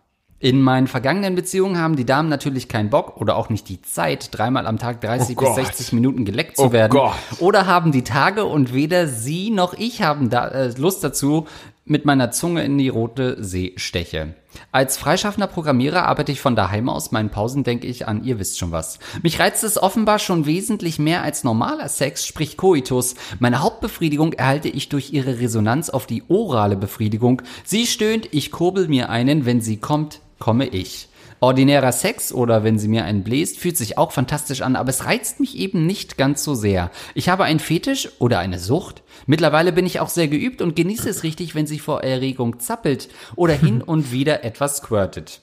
[0.43, 4.31] In meinen vergangenen Beziehungen haben die Damen natürlich keinen Bock oder auch nicht die Zeit,
[4.33, 5.55] dreimal am Tag 30 Oh bis Gott.
[5.67, 6.91] 60 Minuten geleckt zu Oh werden.
[6.91, 7.15] Gott.
[7.39, 11.47] Oder haben die Tage und weder sie noch ich haben da, äh, Lust dazu,
[11.85, 14.35] mit meiner Zunge in die rote See steche.
[14.73, 17.13] Als freischaffender Programmierer arbeite ich von daheim aus.
[17.13, 18.99] Meinen Pausen denke ich an, ihr wisst schon was.
[19.23, 23.15] Mich reizt es offenbar schon wesentlich mehr als normaler Sex, sprich Coitus.
[23.39, 27.43] Meine Hauptbefriedigung erhalte ich durch ihre Resonanz auf die orale Befriedigung.
[27.65, 31.07] Sie stöhnt, ich kurbel mir einen, wenn sie kommt, komme ich.
[31.39, 35.05] Ordinärer Sex oder wenn sie mir einen bläst, fühlt sich auch fantastisch an, aber es
[35.05, 36.91] reizt mich eben nicht ganz so sehr.
[37.15, 39.05] Ich habe einen Fetisch oder eine Sucht.
[39.27, 43.09] Mittlerweile bin ich auch sehr geübt und genieße es richtig, wenn sie vor Erregung zappelt
[43.37, 45.43] oder hin und wieder etwas squirtet.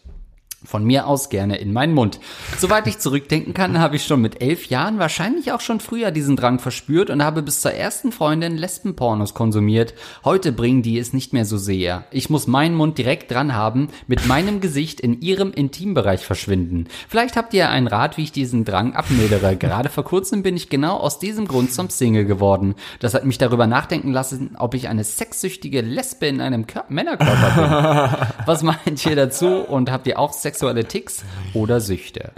[0.66, 2.20] Von mir aus gerne in meinen Mund.
[2.58, 6.36] Soweit ich zurückdenken kann, habe ich schon mit elf Jahren, wahrscheinlich auch schon früher diesen
[6.36, 9.94] Drang verspürt und habe bis zur ersten Freundin Lesbenpornos konsumiert.
[10.26, 12.04] Heute bringen die es nicht mehr so sehr.
[12.12, 16.88] Ich muss meinen Mund direkt dran haben, mit meinem Gesicht in ihrem Intimbereich verschwinden.
[17.08, 19.56] Vielleicht habt ihr einen Rat, wie ich diesen Drang abmildere.
[19.56, 22.76] Gerade vor kurzem bin ich genau aus diesem Grund zum Single geworden.
[23.00, 28.18] Das hat mich darüber nachdenken lassen, ob ich eine sexsüchtige Lesbe in einem Kör Männerkörper
[28.18, 28.28] bin.
[28.46, 32.32] Was meint ihr dazu und habt ihr auch sexuelle Ticks oder Süchte?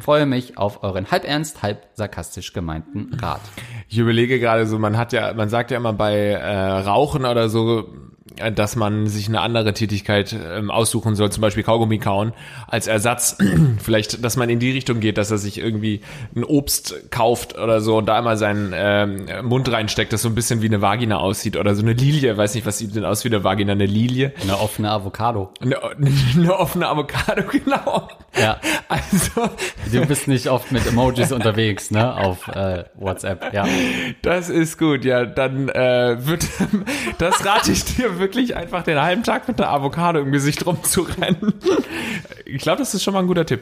[0.00, 3.42] Freue mich auf euren halb ernst, halb sarkastisch gemeinten Rat.
[3.88, 7.48] Ich überlege gerade so, man hat ja, man sagt ja immer bei äh, Rauchen oder
[7.48, 7.88] so,
[8.36, 12.32] äh, dass man sich eine andere Tätigkeit ähm, aussuchen soll, zum Beispiel Kaugummi kauen,
[12.66, 13.38] als Ersatz.
[13.82, 16.02] Vielleicht, dass man in die Richtung geht, dass er sich irgendwie
[16.36, 20.34] ein Obst kauft oder so und da einmal seinen ähm, Mund reinsteckt, das so ein
[20.34, 22.36] bisschen wie eine Vagina aussieht oder so eine Lilie.
[22.36, 23.72] Weiß nicht, was sieht denn aus wie eine Vagina?
[23.72, 24.32] Eine Lilie?
[24.42, 25.50] Eine offene Avocado.
[25.60, 28.08] Eine, eine offene Avocado, genau.
[28.38, 28.60] Ja.
[28.88, 29.48] Also,
[29.90, 32.14] Du bist nicht oft mit Emojis unterwegs, ne?
[32.14, 33.64] Auf äh, WhatsApp, ja.
[34.22, 35.24] Das ist gut, ja.
[35.24, 36.46] Dann äh, wird
[37.18, 41.54] das rate ich dir wirklich einfach den halben Tag mit der Avocado im Gesicht rumzurennen.
[42.44, 43.60] Ich glaube, das ist schon mal ein guter Tipp.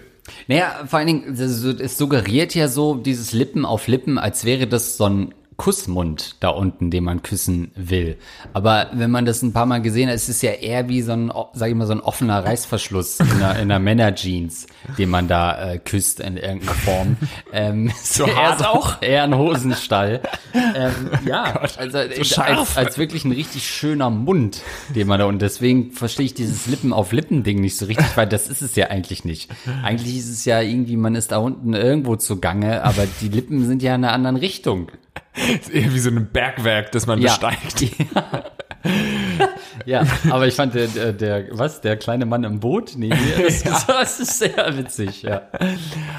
[0.48, 4.96] Naja, vor allen Dingen, es suggeriert ja so dieses Lippen auf Lippen, als wäre das
[4.96, 8.16] so ein Kussmund da unten, den man küssen will.
[8.52, 11.12] Aber wenn man das ein paar Mal gesehen hat, ist es ja eher wie so
[11.12, 14.66] ein, sag ich mal, so ein offener Reißverschluss in einer, in einer Männerjeans,
[14.98, 17.16] den man da äh, küsst in irgendeiner Form.
[17.52, 19.00] Ähm, So hart auch?
[19.00, 20.20] Eher ein Hosenstall.
[20.52, 20.92] ähm,
[21.24, 21.44] ja,
[21.78, 24.62] also so als, als wirklich ein richtig schöner Mund,
[24.94, 28.16] den man da und deswegen verstehe ich dieses Lippen auf Lippen Ding nicht so richtig,
[28.16, 29.50] weil das ist es ja eigentlich nicht.
[29.82, 33.82] Eigentlich ist es ja irgendwie, man ist da unten irgendwo zugange, aber die Lippen sind
[33.82, 34.90] ja in einer anderen Richtung.
[35.60, 37.28] Ist eher wie so ein Bergwerk, das man Ja.
[37.36, 37.80] besteigt.
[38.14, 38.44] Ja,
[40.30, 42.92] aber ich fand der, der, der, was, der kleine Mann im Boot?
[42.96, 43.10] Nee,
[43.42, 45.42] das, das, das ist sehr witzig, ja.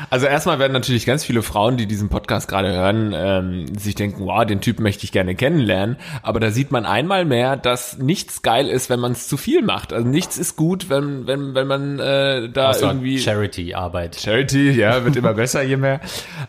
[0.10, 4.26] Also erstmal werden natürlich ganz viele Frauen, die diesen Podcast gerade hören, ähm, sich denken,
[4.26, 5.98] wow, den Typen möchte ich gerne kennenlernen.
[6.24, 9.62] Aber da sieht man einmal mehr, dass nichts geil ist, wenn man es zu viel
[9.62, 9.92] macht.
[9.92, 13.20] Also nichts ist gut, wenn, wenn, wenn man äh, da Außer irgendwie...
[13.20, 14.20] Charity-Arbeit.
[14.20, 16.00] Charity, ja, wird immer besser, je mehr.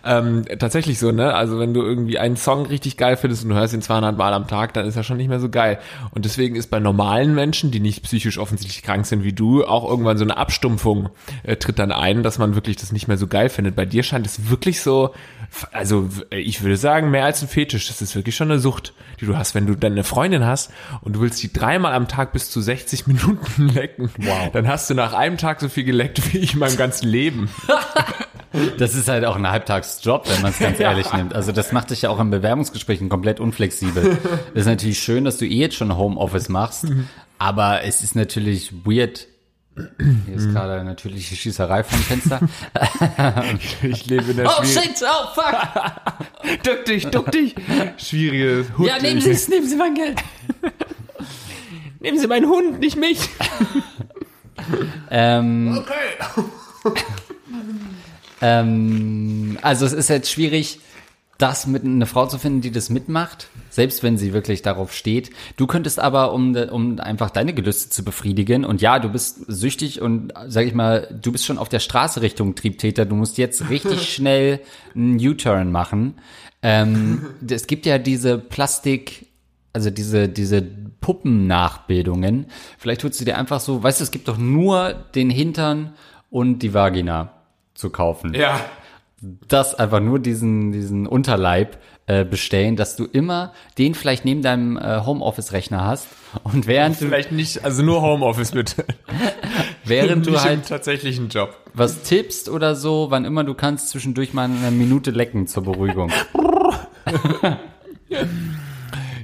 [0.04, 1.34] Ähm, tatsächlich so, ne?
[1.34, 4.32] Also wenn du irgendwie einen Song richtig geil findest und du hörst ihn 200 Mal
[4.32, 5.78] am Tag, dann ist er schon nicht mehr so geil.
[6.12, 9.88] Und deswegen ist bei normalen Menschen, die nicht psychisch offensichtlich krank sind wie du, auch
[9.88, 11.08] irgendwann so eine Abstumpfung
[11.42, 13.76] äh, tritt dann ein, dass man wirklich das nicht mehr so geil findet.
[13.76, 15.14] Bei dir scheint es wirklich so,
[15.72, 17.88] also ich würde sagen, mehr als ein Fetisch.
[17.88, 19.54] Das ist wirklich schon eine Sucht, die du hast.
[19.54, 23.06] Wenn du deine Freundin hast und du willst die dreimal am Tag bis zu 60
[23.06, 24.50] Minuten lecken, Wow.
[24.52, 27.48] dann hast du nach einem Tag so viel geleckt wie ich in meinem ganzen Leben.
[28.78, 31.34] Das ist halt auch ein Halbtagsjob, wenn man es ganz ehrlich nimmt.
[31.34, 34.16] Also das macht dich ja auch in Bewerbungsgesprächen komplett unflexibel.
[34.54, 36.86] Ist natürlich schön, dass du eh jetzt schon Homeoffice machst,
[37.38, 39.26] aber es ist natürlich weird.
[40.26, 42.40] Hier ist gerade eine natürliche Schießerei vom Fenster.
[43.82, 46.62] Ich lebe in der Oh shit, oh fuck.
[46.64, 47.54] Duck dich, duck dich.
[47.96, 48.88] Schwierige Hut.
[48.88, 50.18] Ja, nehmen Sie es, nehmen Sie mein Geld.
[52.00, 53.28] Nehmen Sie meinen Hund, nicht mich.
[55.10, 55.84] Ähm,
[58.40, 60.80] ähm, also es ist jetzt schwierig,
[61.38, 65.30] das mit eine Frau zu finden, die das mitmacht, selbst wenn sie wirklich darauf steht.
[65.56, 70.02] Du könntest aber, um, um einfach deine Gelüste zu befriedigen, und ja, du bist süchtig
[70.02, 73.70] und sag ich mal, du bist schon auf der Straße Richtung Triebtäter, du musst jetzt
[73.70, 74.60] richtig schnell
[74.96, 76.14] einen U-Turn machen.
[76.60, 79.26] Ähm, es gibt ja diese Plastik,
[79.72, 82.46] also diese, diese Puppennachbildungen.
[82.78, 85.94] Vielleicht holst du dir einfach so, weißt du, es gibt doch nur den Hintern
[86.30, 87.37] und die Vagina
[87.78, 88.34] zu kaufen.
[88.34, 88.60] Ja.
[89.20, 94.76] Das einfach nur diesen, diesen Unterleib äh, bestellen, dass du immer den vielleicht neben deinem
[94.76, 96.08] äh, Homeoffice-Rechner hast
[96.44, 98.84] und während du, Vielleicht nicht, also nur Homeoffice bitte.
[99.84, 101.56] während du halt tatsächlichen Job.
[101.74, 106.12] was tippst oder so, wann immer du kannst, zwischendurch mal eine Minute lecken zur Beruhigung.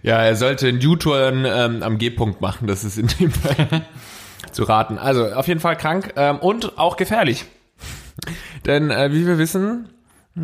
[0.03, 3.87] Ja, er sollte einen U-Turn ähm, am G-Punkt machen, das ist in dem Fall
[4.53, 4.99] zu raten.
[4.99, 7.47] Also auf jeden Fall krank ähm, und auch gefährlich.
[8.67, 9.89] Denn äh, wie wir wissen,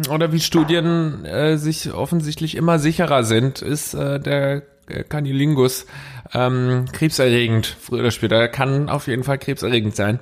[0.08, 5.86] oder wie Studien äh, sich offensichtlich immer sicherer sind, ist äh, der äh, Canilingus
[6.32, 8.36] ähm, krebserregend, früher oder später.
[8.36, 10.20] Er kann auf jeden Fall krebserregend sein.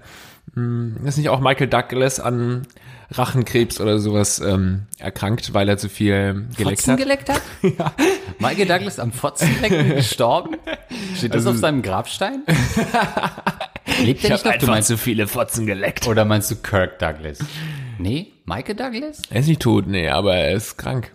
[0.55, 2.67] Hm, ist nicht auch Michael Douglas an
[3.11, 6.99] Rachenkrebs oder sowas ähm, erkrankt, weil er zu viel geleckt Fotzen hat?
[7.01, 7.43] geleckt hat?
[7.79, 7.93] ja.
[8.39, 10.57] Michael Douglas am Fotzenlecken gestorben?
[11.17, 12.43] Steht das Also- auf seinem Grabstein?
[14.03, 14.57] Lebt er nicht noch?
[14.57, 16.07] Du meinst, zu viele Fotzen geleckt.
[16.07, 17.39] oder meinst du Kirk Douglas?
[17.99, 19.23] Nee, Michael Douglas?
[19.31, 21.13] Er ist nicht tot, nee, aber er ist krank.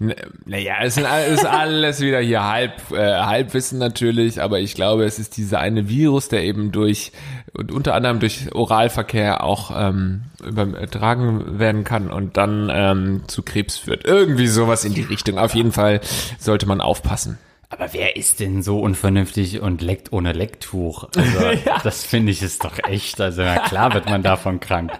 [0.00, 0.14] N-
[0.44, 5.18] Naja, es sind ist alles wieder hier halb, äh, Halbwissen natürlich, aber ich glaube, es
[5.18, 7.12] ist dieser eine Virus, der eben durch,
[7.52, 13.78] und unter anderem durch Oralverkehr auch ähm, übertragen werden kann und dann ähm, zu Krebs
[13.78, 14.04] führt.
[14.04, 15.38] Irgendwie sowas in die Richtung.
[15.38, 16.00] Auf jeden Fall
[16.38, 17.38] sollte man aufpassen.
[17.70, 21.08] Aber wer ist denn so unvernünftig und leckt ohne Lecktuch?
[21.14, 21.38] Also,
[21.84, 23.20] das finde ich ist doch echt.
[23.20, 24.90] Also, na klar wird man davon krank.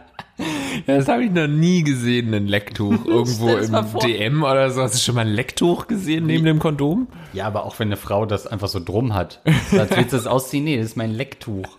[0.87, 2.95] Ja, das habe ich noch nie gesehen, ein Lecktuch.
[3.05, 3.77] Irgendwo im.
[4.01, 4.83] DM oder so.
[4.83, 7.09] Hast du schon mal ein Lecktuch gesehen neben dem Kondom?
[7.33, 9.43] Ja, aber auch wenn eine Frau das einfach so drum hat.
[9.73, 10.65] Als willst du das ausziehen?
[10.65, 11.67] Nee, das ist mein Lecktuch.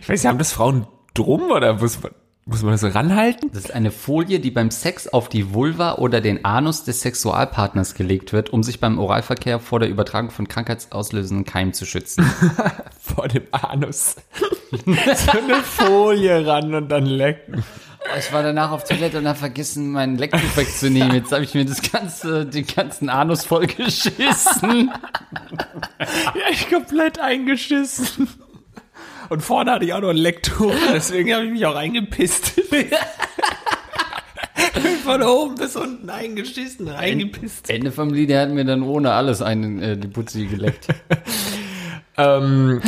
[0.00, 2.10] Ich weiß nicht, haben das Frauen drum oder muss man,
[2.44, 3.50] muss man das so ranhalten?
[3.52, 7.94] Das ist eine Folie, die beim Sex auf die Vulva oder den Anus des Sexualpartners
[7.94, 12.24] gelegt wird, um sich beim Oralverkehr vor der Übertragung von krankheitsauslösenden Keimen zu schützen.
[13.00, 14.16] Vor dem Anus.
[14.86, 17.64] so eine Folie ran und dann lecken.
[18.18, 21.14] Ich war danach auf Toilette und habe vergessen, mein Lecktuch wegzunehmen.
[21.14, 24.92] Jetzt habe ich mir das ganze, den ganzen Anus vollgeschissen.
[25.98, 28.28] Ja, ich komplett eingeschissen.
[29.30, 32.52] Und vorne hatte ich auch noch ein Lecktuch, deswegen habe ich mich auch eingepisst.
[35.04, 37.70] Von oben bis unten eingeschissen, eingepisst.
[37.70, 40.88] Ende vom Lied, der hat mir dann ohne alles einen, äh, die Putzi geleckt.
[42.16, 42.80] Ähm,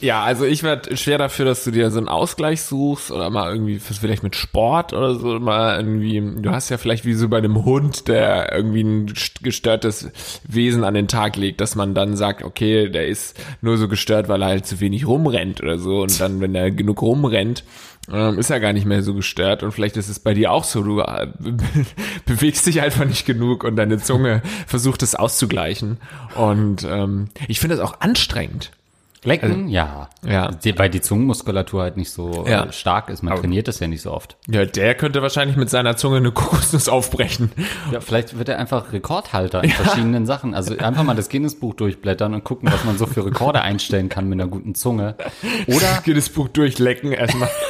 [0.00, 3.52] ja, also ich werde schwer dafür, dass du dir so einen Ausgleich suchst oder mal
[3.52, 7.38] irgendwie vielleicht mit Sport oder so mal irgendwie, du hast ja vielleicht wie so bei
[7.38, 10.10] einem Hund, der irgendwie ein gest- gestörtes
[10.48, 14.28] Wesen an den Tag legt, dass man dann sagt, okay, der ist nur so gestört,
[14.28, 16.00] weil er halt zu wenig rumrennt oder so.
[16.02, 17.62] Und dann, wenn er genug rumrennt,
[18.10, 20.64] ähm, ist er gar nicht mehr so gestört und vielleicht ist es bei dir auch
[20.64, 21.28] so, du äh,
[22.26, 25.98] bewegst dich einfach nicht genug und deine Zunge versucht es auszugleichen
[26.34, 28.70] und ähm, ich finde es auch anstrengend.
[29.24, 30.08] Lecken, ja.
[30.26, 30.48] Ja.
[30.50, 32.64] Die, weil die Zungenmuskulatur halt nicht so Ja.
[32.64, 33.22] äh, stark ist.
[33.22, 34.36] Man trainiert das ja nicht so oft.
[34.48, 37.52] Ja, der könnte wahrscheinlich mit seiner Zunge eine Kokosnuss aufbrechen.
[37.92, 40.54] Ja, vielleicht wird er einfach Rekordhalter in verschiedenen Sachen.
[40.54, 44.28] Also einfach mal das Guinness-Buch durchblättern und gucken, was man so für Rekorde einstellen kann
[44.28, 45.14] mit einer guten Zunge.
[45.68, 47.48] Oder, Geht das Buch durchlecken erstmal.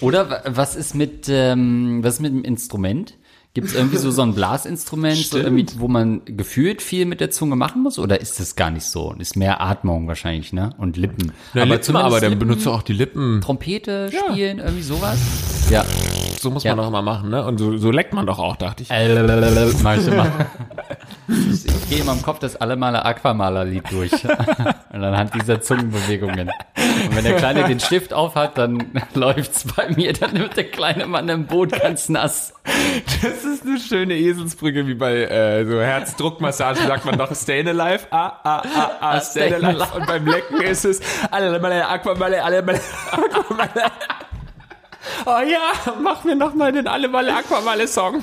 [0.00, 3.14] oder wa- was ist mit, ähm, was ist mit dem Instrument?
[3.54, 7.30] Gibt es irgendwie so, so ein Blasinstrument, so irgendwie, wo man gefühlt viel mit der
[7.30, 7.98] Zunge machen muss?
[7.98, 9.14] Oder ist das gar nicht so?
[9.18, 10.74] Ist mehr Atmung wahrscheinlich, ne?
[10.76, 11.32] Und Lippen.
[11.54, 13.40] aber, Lippen, aber Lippen, benutzt auch die Lippen.
[13.40, 15.18] Trompete spielen, irgendwie sowas?
[15.70, 15.84] Ja.
[16.38, 16.72] So muss Ja.
[16.74, 17.44] man doch immer machen, ne?
[17.44, 18.90] Und so, so leckt man doch auch, dachte ich.
[18.90, 19.22] Äh,
[19.82, 20.26] Mach ich immer.
[21.28, 24.12] Ich, ich gehe immer im Kopf das Allemaler Aquamaler-Lied durch.
[24.92, 26.48] Und anhand dieser Zungenbewegungen.
[26.48, 30.12] Und wenn der Kleine den Stift aufhat, dann läuft's bei mir.
[30.12, 32.54] Dann wird der kleine Mann im Boot ganz nass.
[33.22, 38.06] Das ist eine schöne Eselsbrücke, wie bei äh, so Herzdruckmassage sagt man doch Stay alive,
[38.10, 39.86] ah, ah, ah, ah, stay alive.
[39.96, 42.80] Und beim Lecken ist es alle meine Aquamalle, alle meine
[43.12, 43.90] Aquamalle.
[45.24, 48.22] Oh ja, mach mir noch mal den alle Malle Aquamalle Song.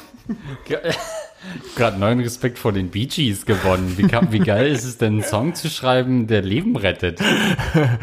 [1.75, 3.97] Gerade neuen Respekt vor den Bee Gees gewonnen.
[3.97, 7.19] Wie, wie geil ist es denn, einen Song zu schreiben, der Leben rettet?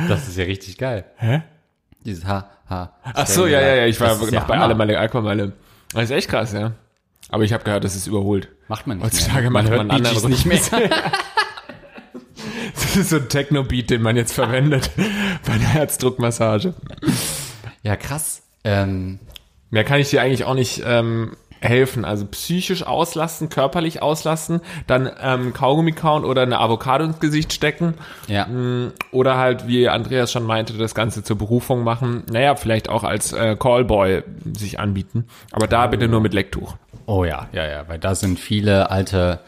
[0.09, 1.05] Das ist ja richtig geil.
[1.17, 1.43] Hä?
[2.05, 2.93] Dieses Ha, Ha.
[3.03, 4.65] Ach so, ja, ja, ja, ich war noch ja bei Hammer.
[4.65, 5.53] alle Malle Aquamalle.
[5.93, 6.73] Das ist echt krass, ja.
[7.29, 8.49] Aber ich habe gehört, das ist überholt.
[8.69, 9.51] Macht man nicht Heutzutage mehr.
[9.51, 10.59] macht hört man Gees anderen nicht mehr.
[12.75, 16.75] Das ist so ein Techno-Beat, den man jetzt verwendet bei der Herzdruckmassage.
[17.83, 18.40] Ja, krass.
[18.65, 19.19] Ähm,
[19.71, 22.05] Mehr kann ich dir eigentlich auch nicht ähm, helfen.
[22.05, 27.95] Also psychisch auslasten, körperlich auslasten, dann ähm, Kaugummi kauen oder eine Avocado ins Gesicht stecken.
[28.27, 28.49] ja.
[29.13, 32.25] Oder halt, wie Andreas schon meinte, das Ganze zur Berufung machen.
[32.31, 34.23] Naja, vielleicht auch als äh, Callboy
[34.57, 35.27] sich anbieten.
[35.53, 36.75] Aber da bitte nur mit Lecktuch.
[37.07, 39.41] Oh ja, ja, ja, weil da sind viele alte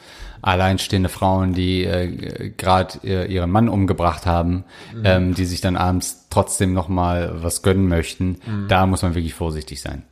[0.42, 4.64] alleinstehende Frauen, die äh, gerade äh, ihren Mann umgebracht haben,
[5.04, 8.38] ähm, die sich dann abends trotzdem noch mal was gönnen möchten.
[8.68, 10.02] Da muss man wirklich vorsichtig sein.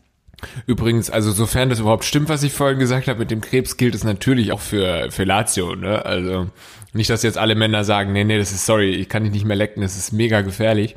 [0.66, 3.94] Übrigens, also sofern das überhaupt stimmt, was ich vorhin gesagt habe mit dem Krebs, gilt
[3.94, 6.04] es natürlich auch für Fellatio, ne?
[6.04, 6.46] Also
[6.92, 9.44] nicht, dass jetzt alle Männer sagen, nee, nee, das ist sorry, ich kann dich nicht
[9.44, 10.96] mehr lecken, das ist mega gefährlich.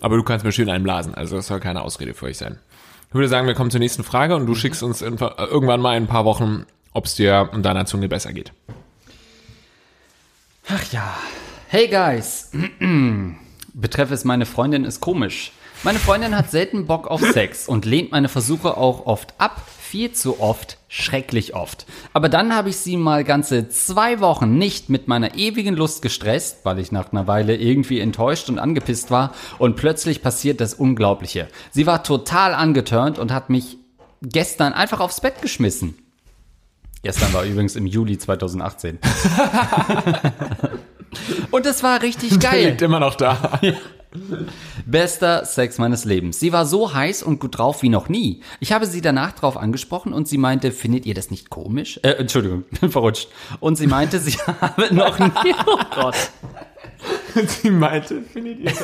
[0.00, 2.58] Aber du kannst mir schön einblasen, also das soll keine Ausrede für euch sein.
[3.08, 5.96] Ich würde sagen, wir kommen zur nächsten Frage und du schickst uns äh, irgendwann mal
[5.96, 8.52] in ein paar Wochen, ob es dir und deiner Zunge besser geht.
[10.68, 11.16] Ach ja.
[11.68, 12.50] Hey guys.
[13.74, 15.52] Betreff es meine Freundin ist komisch.
[15.84, 19.66] Meine Freundin hat selten Bock auf Sex und lehnt meine Versuche auch oft ab.
[19.80, 21.86] Viel zu oft, schrecklich oft.
[22.12, 26.58] Aber dann habe ich sie mal ganze zwei Wochen nicht mit meiner ewigen Lust gestresst,
[26.64, 31.48] weil ich nach einer Weile irgendwie enttäuscht und angepisst war und plötzlich passiert das Unglaubliche.
[31.72, 33.76] Sie war total angeturnt und hat mich
[34.22, 35.98] gestern einfach aufs Bett geschmissen.
[37.02, 38.98] Gestern war übrigens im Juli 2018.
[41.50, 42.66] Und es war richtig Der geil.
[42.70, 43.60] liegt immer noch da.
[44.86, 46.38] Bester Sex meines Lebens.
[46.38, 48.42] Sie war so heiß und gut drauf wie noch nie.
[48.60, 51.98] Ich habe sie danach drauf angesprochen und sie meinte, findet ihr das nicht komisch?
[52.02, 53.28] Äh, Entschuldigung, verrutscht.
[53.60, 56.14] Und sie meinte, sie habe noch nie, oh Gott.
[57.62, 58.80] Sie meinte, findet ihr das?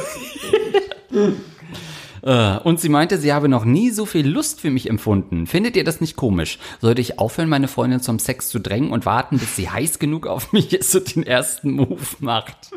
[1.12, 1.32] Äh,
[2.28, 5.46] Und sie meinte, sie habe noch nie so viel Lust für mich empfunden.
[5.46, 6.58] Findet ihr das nicht komisch?
[6.80, 10.26] Sollte ich aufhören, meine Freundin zum Sex zu drängen und warten, bis sie heiß genug
[10.26, 12.70] auf mich ist und den ersten Move macht?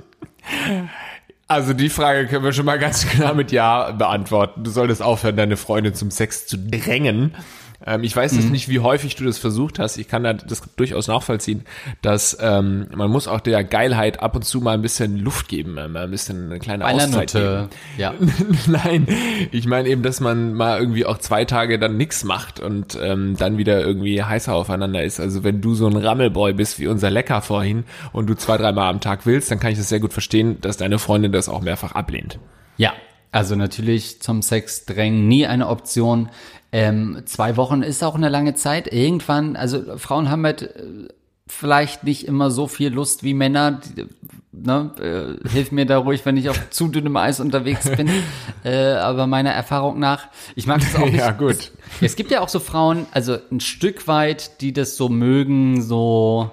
[1.47, 4.63] Also die Frage können wir schon mal ganz klar mit Ja beantworten.
[4.63, 7.35] Du solltest aufhören, deine Freundin zum Sex zu drängen.
[7.85, 9.97] Ähm, ich weiß jetzt nicht, wie häufig du das versucht hast.
[9.97, 11.63] Ich kann da das durchaus nachvollziehen,
[12.01, 15.77] dass ähm, man muss auch der Geilheit ab und zu mal ein bisschen Luft geben,
[15.77, 17.45] äh, mal ein bisschen eine kleine Einer Auszeit geben.
[17.45, 17.69] Nutte.
[17.97, 18.13] Ja.
[18.67, 19.07] Nein,
[19.51, 23.35] ich meine eben, dass man mal irgendwie auch zwei Tage dann nix macht und ähm,
[23.37, 25.19] dann wieder irgendwie heißer aufeinander ist.
[25.19, 28.89] Also wenn du so ein Rammelboy bist wie unser Lecker vorhin und du zwei, dreimal
[28.89, 31.61] am Tag willst, dann kann ich das sehr gut verstehen, dass deine Freundin das auch
[31.61, 32.39] mehrfach ablehnt.
[32.77, 32.93] Ja,
[33.31, 36.29] also natürlich zum Sex drängen nie eine Option.
[36.71, 38.91] Ähm, zwei Wochen ist auch eine lange Zeit.
[38.91, 41.09] Irgendwann, also Frauen haben halt äh,
[41.47, 43.81] vielleicht nicht immer so viel Lust wie Männer.
[43.95, 44.07] Die,
[44.51, 44.91] ne,
[45.43, 48.09] äh, hilf mir da ruhig, wenn ich auf zu dünnem Eis unterwegs bin.
[48.63, 51.17] äh, aber meiner Erfahrung nach, ich mag das auch nicht.
[51.17, 51.51] Ja, gut.
[51.51, 55.81] Es, es gibt ja auch so Frauen, also ein Stück weit, die das so mögen,
[55.81, 56.51] so,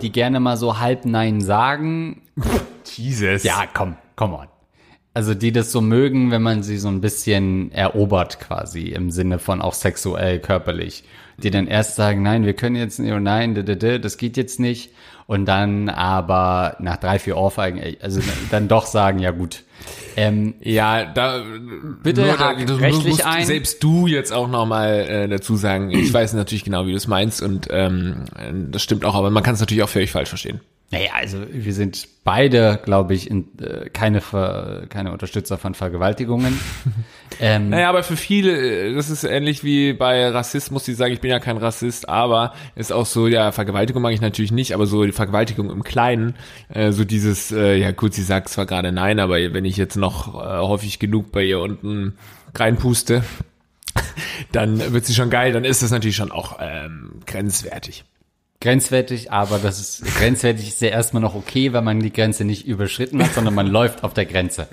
[0.00, 2.22] die gerne mal so halb Nein sagen.
[2.84, 3.42] Jesus.
[3.42, 4.49] Ja, komm, come on.
[5.12, 9.38] Also die das so mögen, wenn man sie so ein bisschen erobert quasi, im Sinne
[9.40, 11.02] von auch sexuell, körperlich.
[11.38, 14.92] Die dann erst sagen, nein, wir können jetzt nicht, oh nein, das geht jetzt nicht.
[15.26, 18.20] Und dann aber nach drei, vier Ohrfeigen, also
[18.50, 19.64] dann doch sagen, ja gut.
[20.16, 21.42] Ähm, Ja, da
[22.02, 23.46] Bitte nur hakt du rechtlich musst ein.
[23.46, 25.90] selbst du jetzt auch noch mal äh, dazu sagen.
[25.90, 28.24] Ich weiß natürlich genau, wie du es meinst und ähm,
[28.70, 30.60] das stimmt auch, aber man kann es natürlich auch völlig falsch verstehen.
[30.92, 36.58] Naja, also wir sind beide, glaube ich, in, äh, keine, Ver, keine Unterstützer von Vergewaltigungen.
[37.40, 41.20] ähm, naja, aber für viele, äh, das ist ähnlich wie bei Rassismus, die sagen, ich
[41.20, 44.86] bin ja kein Rassist, aber ist auch so, ja, Vergewaltigung mag ich natürlich nicht, aber
[44.86, 46.34] so die Vergewaltigung im Kleinen,
[46.70, 49.96] äh, so dieses, äh, ja gut, sie sagt zwar gerade nein, aber wenn ich jetzt
[49.96, 52.18] noch äh, häufig genug bei ihr unten
[52.52, 53.22] reinpuste,
[54.52, 58.04] dann wird sie schon geil, dann ist das natürlich schon auch ähm, grenzwertig
[58.60, 62.66] grenzwertig, aber das ist grenzwertig ist ja erstmal noch okay, weil man die Grenze nicht
[62.66, 64.68] überschritten hat, sondern man läuft auf der Grenze.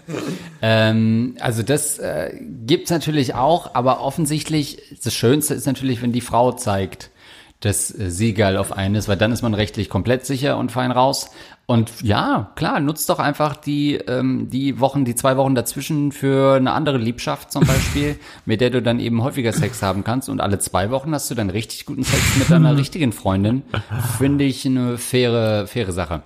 [0.62, 2.34] Ähm, also das äh,
[2.66, 7.12] gibt's natürlich auch, aber offensichtlich das Schönste ist natürlich, wenn die Frau zeigt,
[7.60, 10.72] dass äh, sie geil auf einen ist, weil dann ist man rechtlich komplett sicher und
[10.72, 11.30] fein raus.
[11.66, 16.56] Und ja, klar, nutzt doch einfach die, ähm, die Wochen, die zwei Wochen dazwischen für
[16.56, 20.30] eine andere Liebschaft zum Beispiel, mit der du dann eben häufiger Sex haben kannst.
[20.30, 23.64] Und alle zwei Wochen hast du dann richtig guten Sex mit deiner richtigen Freundin.
[24.18, 26.24] Finde ich eine faire, faire Sache.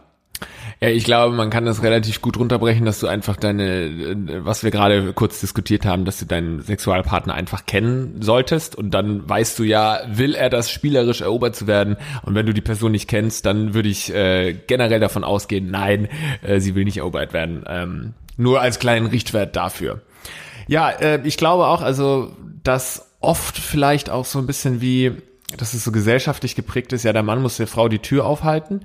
[0.83, 4.71] Ja, ich glaube, man kann das relativ gut runterbrechen, dass du einfach deine, was wir
[4.71, 9.63] gerade kurz diskutiert haben, dass du deinen Sexualpartner einfach kennen solltest und dann weißt du
[9.63, 13.45] ja, will er das spielerisch erobert zu werden und wenn du die Person nicht kennst,
[13.45, 16.07] dann würde ich äh, generell davon ausgehen, nein,
[16.41, 17.63] äh, sie will nicht erobert werden.
[17.67, 20.01] Ähm, nur als kleinen Richtwert dafür.
[20.67, 25.11] Ja, äh, ich glaube auch, also, dass oft vielleicht auch so ein bisschen wie,
[25.57, 28.81] dass es so gesellschaftlich geprägt ist, ja, der Mann muss der Frau die Tür aufhalten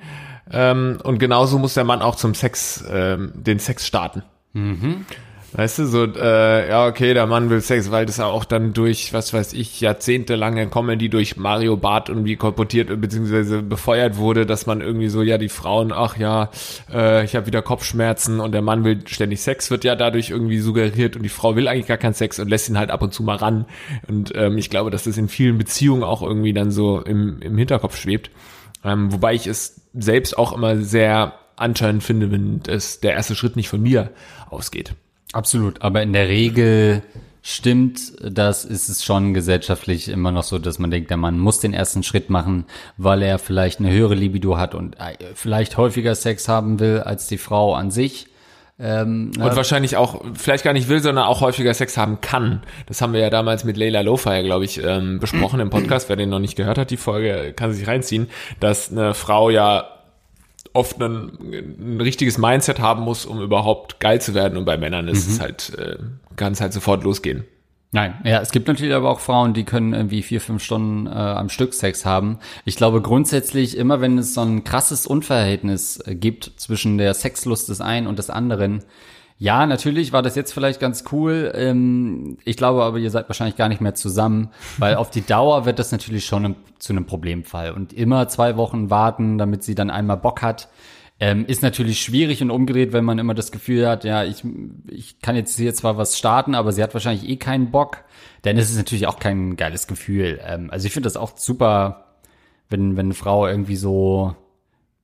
[0.51, 4.23] ähm, und genauso muss der Mann auch zum Sex, ähm, den Sex starten.
[4.53, 5.05] Mhm.
[5.53, 9.13] Weißt du, so, äh, ja, okay, der Mann will Sex, weil das auch dann durch,
[9.13, 13.63] was weiß ich, jahrzehntelange Comedy durch Mario Barth irgendwie kolportiert bzw.
[13.63, 16.51] befeuert wurde, dass man irgendwie so, ja, die Frauen, ach ja,
[16.93, 20.59] äh, ich habe wieder Kopfschmerzen und der Mann will ständig Sex, wird ja dadurch irgendwie
[20.59, 23.15] suggeriert und die Frau will eigentlich gar keinen Sex und lässt ihn halt ab und
[23.15, 23.67] zu mal ran.
[24.09, 27.57] Und ähm, ich glaube, dass das in vielen Beziehungen auch irgendwie dann so im, im
[27.57, 28.31] Hinterkopf schwebt.
[28.85, 33.57] Ähm, wobei ich es selbst auch immer sehr anscheinend finde, wenn es der erste Schritt
[33.57, 34.11] nicht von mir
[34.51, 34.95] ausgeht.
[35.33, 37.03] Absolut, aber in der Regel
[37.43, 41.61] stimmt, das ist es schon gesellschaftlich immer noch so, dass man denkt, der Mann muss
[41.61, 42.65] den ersten Schritt machen,
[42.97, 47.29] weil er vielleicht eine höhere Libido hat und äh, vielleicht häufiger Sex haben will als
[47.29, 48.27] die Frau an sich.
[48.79, 52.63] Ähm, und wahrscheinlich auch, vielleicht gar nicht will, sondern auch häufiger Sex haben kann.
[52.87, 56.09] Das haben wir ja damals mit Leila Lofire, glaube ich, ähm, besprochen im Podcast.
[56.09, 58.29] Wer den noch nicht gehört hat, die Folge kann sich reinziehen,
[58.61, 59.96] dass eine Frau ja
[60.77, 61.31] oft ein,
[61.79, 64.57] ein richtiges Mindset haben muss, um überhaupt geil zu werden.
[64.57, 65.33] Und bei Männern ist mhm.
[65.33, 65.97] es halt, äh,
[66.37, 67.45] kann es halt sofort losgehen.
[67.93, 71.11] Nein, ja, es gibt natürlich aber auch Frauen, die können irgendwie vier, fünf Stunden äh,
[71.11, 72.41] am Stück Sex haben.
[72.65, 77.69] Ich glaube grundsätzlich, immer wenn es so ein krasses Unverhältnis äh, gibt zwischen der Sexlust
[77.69, 78.83] des einen und des anderen,
[79.39, 81.53] ja, natürlich war das jetzt vielleicht ganz cool.
[81.55, 85.67] Ähm, ich glaube aber, ihr seid wahrscheinlich gar nicht mehr zusammen, weil auf die Dauer
[85.67, 87.73] wird das natürlich schon zu einem Problemfall.
[87.73, 90.69] Und immer zwei Wochen warten, damit sie dann einmal Bock hat,
[91.21, 94.43] ähm, ist natürlich schwierig und umgedreht, wenn man immer das Gefühl hat, ja, ich,
[94.89, 98.05] ich kann jetzt hier zwar was starten, aber sie hat wahrscheinlich eh keinen Bock.
[98.45, 100.41] Denn es ist natürlich auch kein geiles Gefühl.
[100.47, 102.07] Ähm, also ich finde das auch super,
[102.71, 104.35] wenn, wenn eine Frau irgendwie so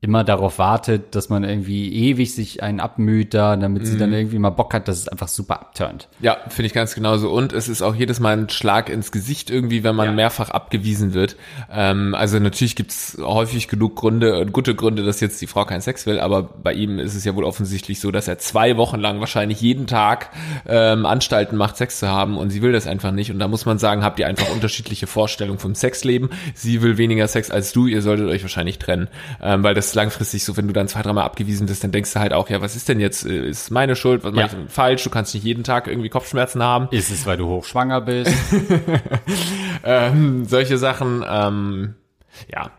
[0.02, 4.16] immer darauf wartet, dass man irgendwie ewig sich einen abmüht da, damit sie dann mhm.
[4.16, 6.08] irgendwie mal Bock hat, dass es einfach super abturnt.
[6.20, 7.30] Ja, finde ich ganz genauso.
[7.30, 10.12] Und es ist auch jedes Mal ein Schlag ins Gesicht irgendwie, wenn man ja.
[10.12, 11.36] mehrfach abgewiesen wird.
[11.72, 16.04] Ähm, also natürlich gibt's häufig genug Gründe, gute Gründe, dass jetzt die Frau keinen Sex
[16.04, 19.20] will, aber bei ihm ist es ja wohl offensichtlich so, dass er zwei Wochen lang
[19.20, 20.30] wahrscheinlich jeden Tag
[20.66, 23.30] ähm, Anstalten macht, Sex zu haben und sie will das einfach nicht.
[23.30, 26.30] Und da muss man sagen, habt ihr einfach unterschiedliche Vorstellungen vom Sexleben.
[26.54, 29.06] Sie will weniger Sex als du, ihr solltet euch wahrscheinlich trennen,
[29.40, 32.20] ähm, weil das langfristig so, wenn du dann zwei, dreimal abgewiesen bist, dann denkst du
[32.20, 33.24] halt auch, ja, was ist denn jetzt?
[33.26, 34.24] Äh, ist meine Schuld?
[34.24, 34.42] Was ja.
[34.46, 35.04] mache ich falsch?
[35.04, 36.88] Du kannst nicht jeden Tag irgendwie Kopfschmerzen haben.
[36.90, 38.32] Ist es, weil du hochschwanger bist?
[39.84, 41.94] ähm, solche Sachen, ähm,
[42.52, 42.70] ja.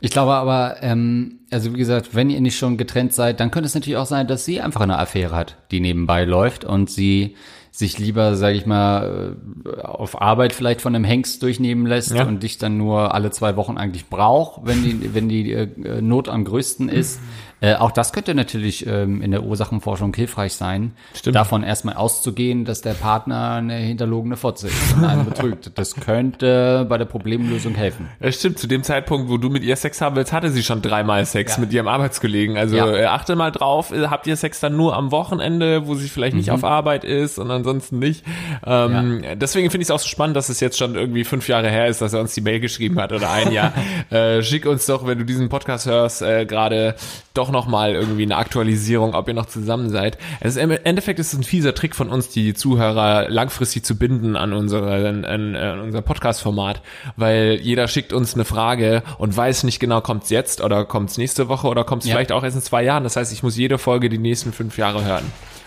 [0.00, 3.66] Ich glaube aber, ähm, also wie gesagt, wenn ihr nicht schon getrennt seid, dann könnte
[3.66, 7.36] es natürlich auch sein, dass sie einfach eine Affäre hat, die nebenbei läuft und sie
[7.76, 9.36] sich lieber, sage ich mal,
[9.66, 12.24] äh, auf Arbeit vielleicht von einem Hengst durchnehmen lässt ja.
[12.24, 16.30] und dich dann nur alle zwei Wochen eigentlich braucht, wenn die, wenn die äh, Not
[16.30, 17.20] am größten ist.
[17.60, 21.36] Äh, auch das könnte natürlich ähm, in der Ursachenforschung hilfreich sein, Stimmt.
[21.36, 25.72] davon erstmal auszugehen, dass der Partner eine hinterlogene Fotze ist und einen betrügt.
[25.76, 28.08] Das könnte bei der Problemlösung helfen.
[28.20, 28.58] Ja, stimmt.
[28.58, 31.56] Zu dem Zeitpunkt, wo du mit ihr Sex haben willst, hatte sie schon dreimal Sex
[31.56, 31.60] ja.
[31.60, 32.56] mit ihrem Arbeitskollegen.
[32.56, 32.94] Also ja.
[32.94, 36.36] äh, achte mal drauf, äh, habt ihr Sex dann nur am Wochenende, wo sie vielleicht
[36.36, 36.54] nicht mhm.
[36.54, 38.24] auf Arbeit ist und ansonsten nicht.
[38.64, 39.34] Ähm, ja.
[39.34, 41.86] Deswegen finde ich es auch so spannend, dass es jetzt schon irgendwie fünf Jahre her
[41.86, 43.72] ist, dass er uns die Mail geschrieben hat oder ein Jahr.
[44.10, 46.96] äh, schick uns doch, wenn du diesen Podcast hörst, äh, gerade
[47.34, 50.18] doch doch noch mal irgendwie eine Aktualisierung, ob ihr noch zusammen seid.
[50.40, 53.96] Es ist, Im Endeffekt ist es ein fieser Trick von uns, die Zuhörer langfristig zu
[53.96, 56.82] binden an, unseren, an, an unser Podcast-Format,
[57.16, 61.48] weil jeder schickt uns eine Frage und weiß nicht genau, kommt's jetzt oder kommt's nächste
[61.48, 62.14] Woche oder kommt's Ja.
[62.14, 63.04] vielleicht auch erst in zwei Jahren.
[63.04, 65.24] Das heißt, ich muss jede Folge die nächsten fünf Jahre hören.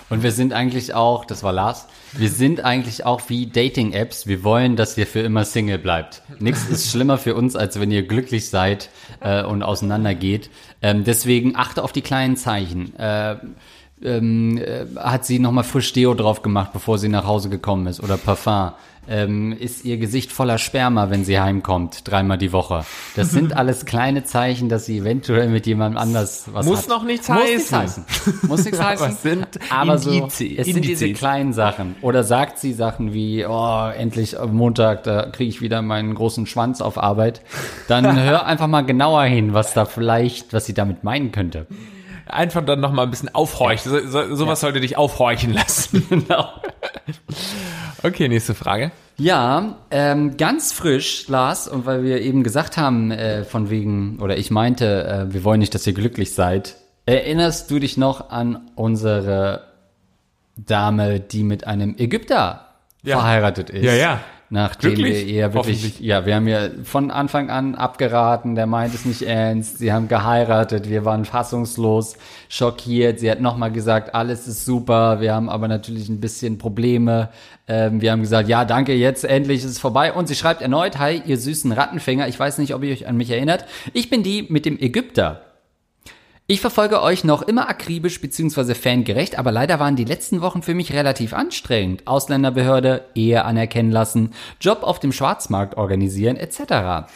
[0.10, 4.26] Und wir sind eigentlich auch, das war Lars, wir sind eigentlich auch wie Dating-Apps.
[4.26, 6.24] Wir wollen, dass ihr für immer Single bleibt.
[6.40, 8.90] Nichts ist schlimmer für uns, als wenn ihr glücklich seid
[9.20, 10.50] äh, und auseinandergeht.
[10.82, 12.96] Ähm, deswegen achte auf die kleinen Zeichen.
[12.98, 13.38] Äh,
[14.04, 18.02] ähm, äh, hat sie nochmal frisch Deo drauf gemacht, bevor sie nach Hause gekommen ist
[18.02, 18.72] oder Parfum?
[19.12, 22.86] Ähm, ist ihr Gesicht voller Sperma, wenn sie heimkommt, dreimal die Woche?
[23.16, 26.90] Das sind alles kleine Zeichen, dass sie eventuell mit jemandem anders was Muss hat.
[26.90, 28.06] noch nichts Muss nichts heißen.
[28.06, 28.40] heißen.
[28.50, 29.08] Muss nichts Aber heißen.
[29.08, 31.96] es sind Aber so, Indizi- es sind diese kleinen Sachen.
[32.02, 36.46] Oder sagt sie Sachen wie, oh, endlich am Montag, da kriege ich wieder meinen großen
[36.46, 37.42] Schwanz auf Arbeit.
[37.88, 41.66] Dann hör einfach mal genauer hin, was da vielleicht, was sie damit meinen könnte.
[42.30, 43.92] Einfach dann noch mal ein bisschen aufhorchen.
[43.92, 46.06] So, so, sowas sollte dich aufhorchen lassen.
[46.10, 46.50] Genau.
[48.04, 48.92] Okay, nächste Frage.
[49.18, 54.38] Ja, ähm, ganz frisch, Lars, und weil wir eben gesagt haben, äh, von wegen, oder
[54.38, 56.76] ich meinte, äh, wir wollen nicht, dass ihr glücklich seid.
[57.06, 59.64] Erinnerst du dich noch an unsere
[60.56, 62.68] Dame, die mit einem Ägypter
[63.04, 63.18] Ja.
[63.18, 63.84] verheiratet ist?
[63.84, 64.20] Ja, ja.
[64.52, 68.96] Nachdem Glücklich, wir eher wirklich, ja, wir haben ja von Anfang an abgeraten, der meint
[68.96, 74.48] es nicht ernst, sie haben geheiratet, wir waren fassungslos, schockiert, sie hat nochmal gesagt, alles
[74.48, 77.30] ist super, wir haben aber natürlich ein bisschen Probleme,
[77.68, 80.98] ähm, wir haben gesagt, ja, danke, jetzt endlich ist es vorbei und sie schreibt erneut,
[80.98, 84.24] hi, ihr süßen Rattenfänger, ich weiß nicht, ob ihr euch an mich erinnert, ich bin
[84.24, 85.49] die mit dem Ägypter.
[86.52, 88.74] Ich verfolge euch noch immer akribisch bzw.
[88.74, 92.08] fangerecht, aber leider waren die letzten Wochen für mich relativ anstrengend.
[92.08, 97.08] Ausländerbehörde, Ehe anerkennen lassen, Job auf dem Schwarzmarkt organisieren etc.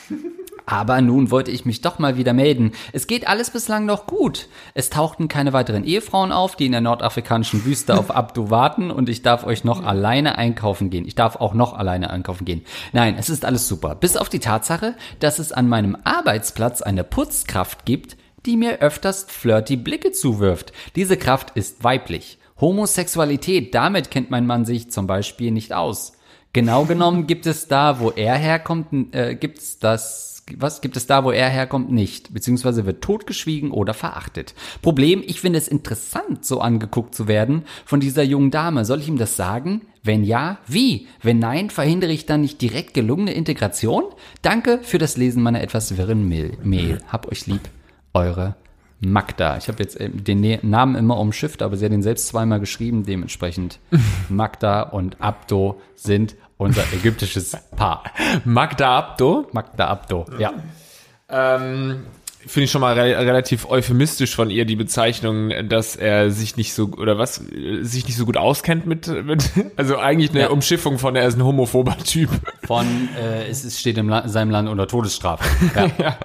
[0.67, 2.73] Aber nun wollte ich mich doch mal wieder melden.
[2.91, 4.49] Es geht alles bislang noch gut.
[4.75, 9.09] Es tauchten keine weiteren Ehefrauen auf, die in der nordafrikanischen Wüste auf Abdu warten und
[9.09, 11.07] ich darf euch noch alleine einkaufen gehen.
[11.07, 12.63] Ich darf auch noch alleine einkaufen gehen.
[12.91, 13.95] Nein, es ist alles super.
[13.95, 18.15] Bis auf die Tatsache, dass es an meinem Arbeitsplatz eine Putzkraft gibt,
[18.45, 20.73] die mir öfters flirty Blicke zuwirft.
[20.95, 22.37] Diese Kraft ist weiblich.
[22.59, 26.13] Homosexualität, damit kennt mein Mann sich zum Beispiel nicht aus.
[26.53, 31.23] Genau genommen gibt es da, wo er herkommt, äh, gibt's das, was gibt es da,
[31.23, 34.53] wo er herkommt, nicht, beziehungsweise wird totgeschwiegen oder verachtet.
[34.81, 38.85] Problem, ich finde es interessant, so angeguckt zu werden von dieser jungen Dame.
[38.85, 39.81] Soll ich ihm das sagen?
[40.03, 41.07] Wenn ja, wie?
[41.21, 44.03] Wenn nein, verhindere ich dann nicht direkt gelungene Integration?
[44.41, 46.27] Danke für das Lesen meiner etwas wirren.
[46.27, 46.99] Mail.
[47.07, 47.61] Hab euch lieb,
[48.13, 48.55] eure
[48.99, 49.57] Magda.
[49.57, 53.05] Ich habe jetzt äh, den Namen immer umschifft, aber sie hat ihn selbst zweimal geschrieben.
[53.05, 53.79] Dementsprechend
[54.29, 58.03] Magda und Abdo sind unser ägyptisches Paar.
[58.45, 59.47] Magda Abdo.
[59.51, 60.53] Magda Abdo, ja.
[61.29, 62.05] Ähm,
[62.45, 66.73] Finde ich schon mal re relativ euphemistisch von ihr die Bezeichnung, dass er sich nicht
[66.73, 70.49] so oder was sich nicht so gut auskennt mit, mit also eigentlich eine Ja.
[70.49, 72.29] Umschiffung von er ist ein homophober Typ.
[72.65, 72.85] Von
[73.17, 75.43] äh, es ist, steht in La seinem Land unter Todesstrafe.
[75.97, 76.17] Ja.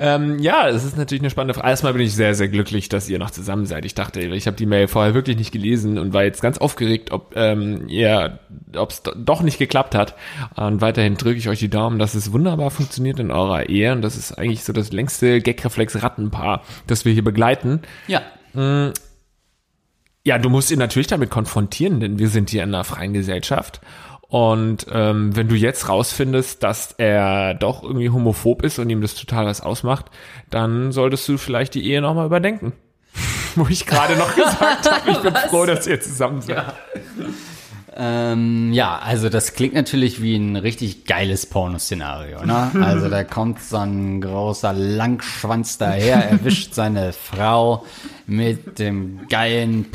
[0.00, 1.68] Ähm, ja, es ist natürlich eine spannende Frage.
[1.68, 3.84] Erstmal bin ich sehr, sehr glücklich, dass ihr noch zusammen seid.
[3.84, 7.10] Ich dachte, ich habe die Mail vorher wirklich nicht gelesen und war jetzt ganz aufgeregt,
[7.10, 8.38] ob ähm, ihr,
[8.76, 10.14] ob es doch nicht geklappt hat.
[10.54, 13.92] Und weiterhin drücke ich euch die Daumen, dass es wunderbar funktioniert in eurer Ehe.
[13.92, 17.82] Und das ist eigentlich so das längste Gagreflex-Rattenpaar, das wir hier begleiten.
[18.06, 18.22] ja.
[20.24, 23.80] Ja, du musst ihn natürlich damit konfrontieren, denn wir sind hier in einer freien Gesellschaft.
[24.28, 29.14] Und ähm, wenn du jetzt rausfindest, dass er doch irgendwie homophob ist und ihm das
[29.14, 30.06] total was ausmacht,
[30.50, 32.74] dann solltest du vielleicht die Ehe nochmal überdenken.
[33.54, 36.74] Wo ich gerade noch gesagt habe, ich bin froh, dass ihr zusammen seid.
[38.00, 42.70] Ähm, ja, also das klingt natürlich wie ein richtig geiles Pornoszenario, ne?
[42.80, 47.84] Also da kommt so ein großer Langschwanz daher, erwischt seine Frau
[48.26, 49.90] mit dem geilen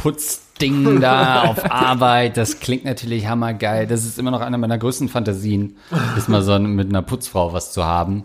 [0.53, 2.37] Putzding da auf Arbeit.
[2.37, 3.87] Das klingt natürlich hammergeil.
[3.87, 5.77] Das ist immer noch eine meiner größten Fantasien,
[6.17, 8.23] ist mal so mit einer Putzfrau was zu haben.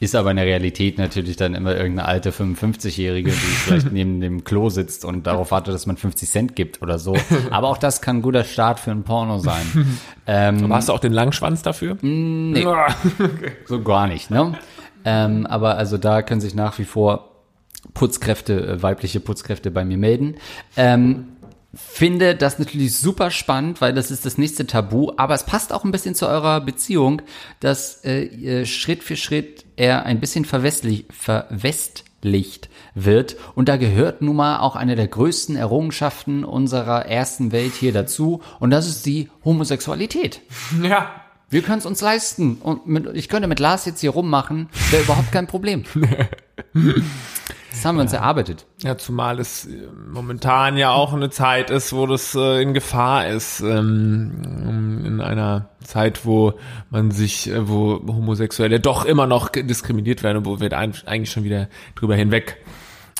[0.00, 4.44] Ist aber in der Realität natürlich dann immer irgendeine alte 55-Jährige, die vielleicht neben dem
[4.44, 7.16] Klo sitzt und darauf wartet, dass man 50 Cent gibt oder so.
[7.50, 9.66] Aber auch das kann ein guter Start für ein Porno sein.
[10.28, 11.96] Ähm, Aber hast du auch den Langschwanz dafür?
[12.02, 12.64] nee,
[13.66, 14.56] so gar nicht, ne?
[15.04, 17.28] Ähm, aber also da können sich nach wie vor
[17.94, 20.36] Putzkräfte, äh, weibliche Putzkräfte bei mir melden.
[20.76, 21.24] Ähm,
[21.74, 25.84] finde das natürlich super spannend, weil das ist das nächste Tabu, aber es passt auch
[25.84, 27.22] ein bisschen zu eurer Beziehung,
[27.60, 33.36] dass äh, Schritt für Schritt er ein bisschen verwestlich, verwestlicht wird.
[33.54, 38.42] Und da gehört nun mal auch eine der größten Errungenschaften unserer ersten Welt hier dazu,
[38.60, 40.40] und das ist die Homosexualität.
[40.82, 41.22] Ja.
[41.50, 42.56] Wir können es uns leisten.
[42.56, 45.84] Und mit, ich könnte mit Lars jetzt hier rummachen, wäre überhaupt kein Problem.
[47.70, 48.66] Das haben wir uns erarbeitet.
[48.82, 53.28] Ja, zumal es äh, momentan ja auch eine Zeit ist, wo das äh, in Gefahr
[53.28, 53.60] ist.
[53.60, 56.54] Ähm, in einer Zeit, wo
[56.90, 61.68] man sich, äh, wo Homosexuelle doch immer noch diskriminiert werden, wo wir eigentlich schon wieder
[61.94, 62.56] drüber hinweg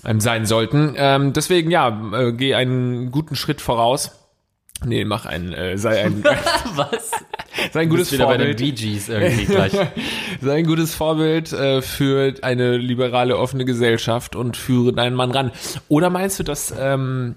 [0.04, 0.94] ähm, sein sollten.
[0.96, 4.17] Ähm, deswegen, ja, äh, geh einen guten Schritt voraus.
[4.84, 6.24] Nee, mach ein, äh, sei ein,
[6.74, 7.10] Was?
[7.72, 8.58] sei ein gutes wieder bei den Vorbild.
[8.58, 9.72] Bee Gees irgendwie gleich.
[10.40, 15.50] Sei ein gutes Vorbild äh, für eine liberale, offene Gesellschaft und führe deinen Mann ran.
[15.88, 17.34] Oder meinst du, dass ähm,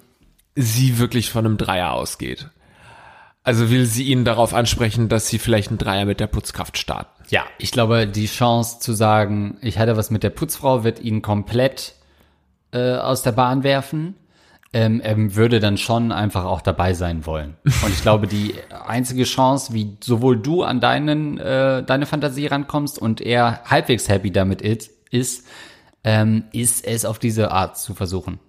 [0.55, 2.49] sie wirklich von einem Dreier ausgeht?
[3.43, 7.23] Also will sie ihn darauf ansprechen, dass sie vielleicht einen Dreier mit der Putzkraft starten?
[7.29, 11.23] Ja, ich glaube, die Chance zu sagen, ich hatte was mit der Putzfrau, wird ihn
[11.23, 11.95] komplett
[12.71, 14.15] äh, aus der Bahn werfen.
[14.73, 17.57] Ähm, er würde dann schon einfach auch dabei sein wollen.
[17.63, 18.55] Und ich glaube, die
[18.85, 24.31] einzige Chance, wie sowohl du an deinen, äh, deine Fantasie rankommst und er halbwegs happy
[24.31, 25.45] damit ist,
[26.03, 28.39] ähm, ist es auf diese Art zu versuchen.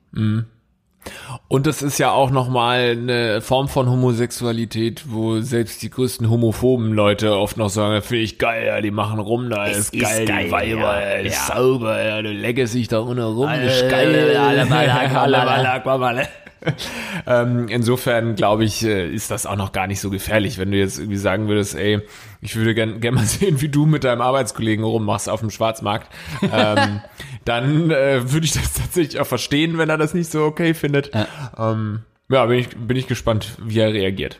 [1.48, 6.92] Und das ist ja auch nochmal eine Form von Homosexualität, wo selbst die größten homophoben
[6.92, 10.24] Leute oft noch sagen, finde ich geil, ja, die machen rum, da ist, ist geil,
[10.24, 11.54] geil, die Weiber, ja, ja, ist ja.
[11.54, 15.84] sauber, ja, du leckest dich da unten rum, Alle, ist geil, alle Malak, alle Malak.
[15.84, 16.28] Malak, Malak.
[17.26, 20.78] ähm, insofern glaube ich, äh, ist das auch noch gar nicht so gefährlich, wenn du
[20.78, 22.00] jetzt irgendwie sagen würdest, ey,
[22.40, 26.08] ich würde gern, gern mal sehen, wie du mit deinem Arbeitskollegen rummachst auf dem Schwarzmarkt.
[26.52, 27.00] ähm,
[27.44, 31.10] dann äh, würde ich das tatsächlich auch verstehen, wenn er das nicht so okay findet.
[31.56, 34.38] Ähm, ja, bin ich, bin ich gespannt, wie er reagiert.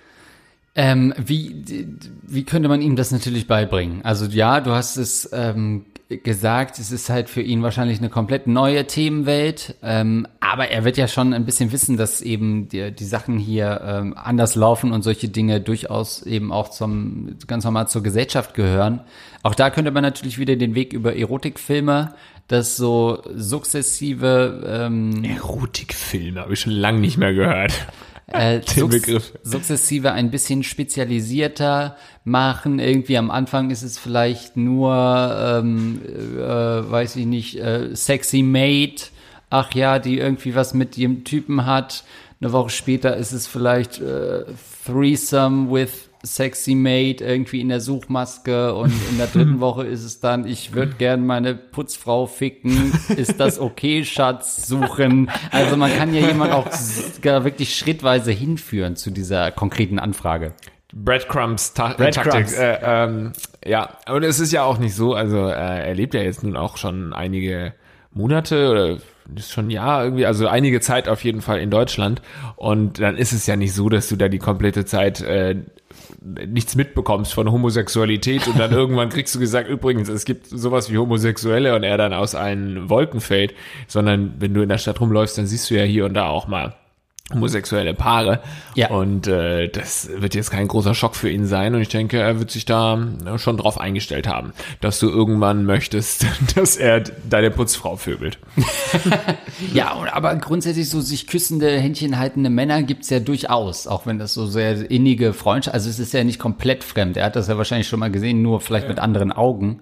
[0.75, 1.87] Ähm, wie,
[2.23, 4.03] wie könnte man ihm das natürlich beibringen?
[4.05, 5.85] Also ja, du hast es ähm,
[6.19, 10.97] gesagt, es ist halt für ihn wahrscheinlich eine komplett neue Themenwelt, ähm, aber er wird
[10.97, 15.03] ja schon ein bisschen wissen, dass eben die, die Sachen hier ähm, anders laufen und
[15.03, 19.01] solche Dinge durchaus eben auch zum ganz normal zur Gesellschaft gehören.
[19.43, 22.15] Auch da könnte man natürlich wieder den Weg über Erotikfilme,
[22.49, 27.73] das so sukzessive ähm, Erotikfilme habe ich schon lange nicht mehr gehört.
[28.33, 32.79] Äh, sukz sukzessive ein bisschen spezialisierter machen.
[32.79, 36.01] Irgendwie am Anfang ist es vielleicht nur, ähm,
[36.37, 39.11] äh, weiß ich nicht, äh, sexy Maid.
[39.51, 42.05] Ach ja, die irgendwie was mit dem Typen hat.
[42.41, 44.45] Eine Woche später ist es vielleicht äh,
[44.87, 50.21] Threesome with Sexy Maid irgendwie in der Suchmaske und in der dritten Woche ist es
[50.21, 52.93] dann, ich würde gern meine Putzfrau ficken.
[53.17, 54.67] Ist das okay, Schatz?
[54.67, 55.31] Suchen.
[55.51, 56.67] Also man kann ja jemand auch
[57.23, 60.53] wirklich schrittweise hinführen zu dieser konkreten Anfrage.
[60.93, 62.55] Breadcrumbs Ta Breadcrumbs.
[62.55, 62.59] Taktik.
[62.59, 63.33] Äh, ähm,
[63.65, 66.57] ja, und es ist ja auch nicht so, also äh, er lebt ja jetzt nun
[66.57, 67.75] auch schon einige
[68.13, 68.99] Monate oder
[69.37, 72.23] ist schon ein Jahr irgendwie, also einige Zeit auf jeden Fall in Deutschland.
[72.57, 75.57] Und dann ist es ja nicht so, dass du da die komplette Zeit äh,
[76.21, 80.99] nichts mitbekommst von Homosexualität und dann irgendwann kriegst du gesagt, übrigens, es gibt sowas wie
[80.99, 83.55] Homosexuelle und er dann aus allen Wolken fällt,
[83.89, 86.49] sondern wenn du in der Stadt rumläufst, dann siehst du ja hier und da auch
[86.49, 86.75] mal
[87.33, 88.41] homosexuelle Paare.
[88.75, 88.91] Ja.
[88.91, 91.75] Und äh, das wird jetzt kein großer Schock für ihn sein.
[91.75, 95.65] Und ich denke, er wird sich da äh, schon drauf eingestellt haben, dass du irgendwann
[95.65, 98.39] möchtest, dass er deine Putzfrau vögelt.
[99.73, 104.35] Ja, aber grundsätzlich so sich küssende, Händchen haltende Männer gibt's ja durchaus, auch wenn das
[104.35, 107.17] so sehr innige Freundschaft, also es ist ja nicht komplett fremd.
[107.17, 109.81] Er hat das ja wahrscheinlich schon mal gesehen, nur vielleicht mit anderen Augen.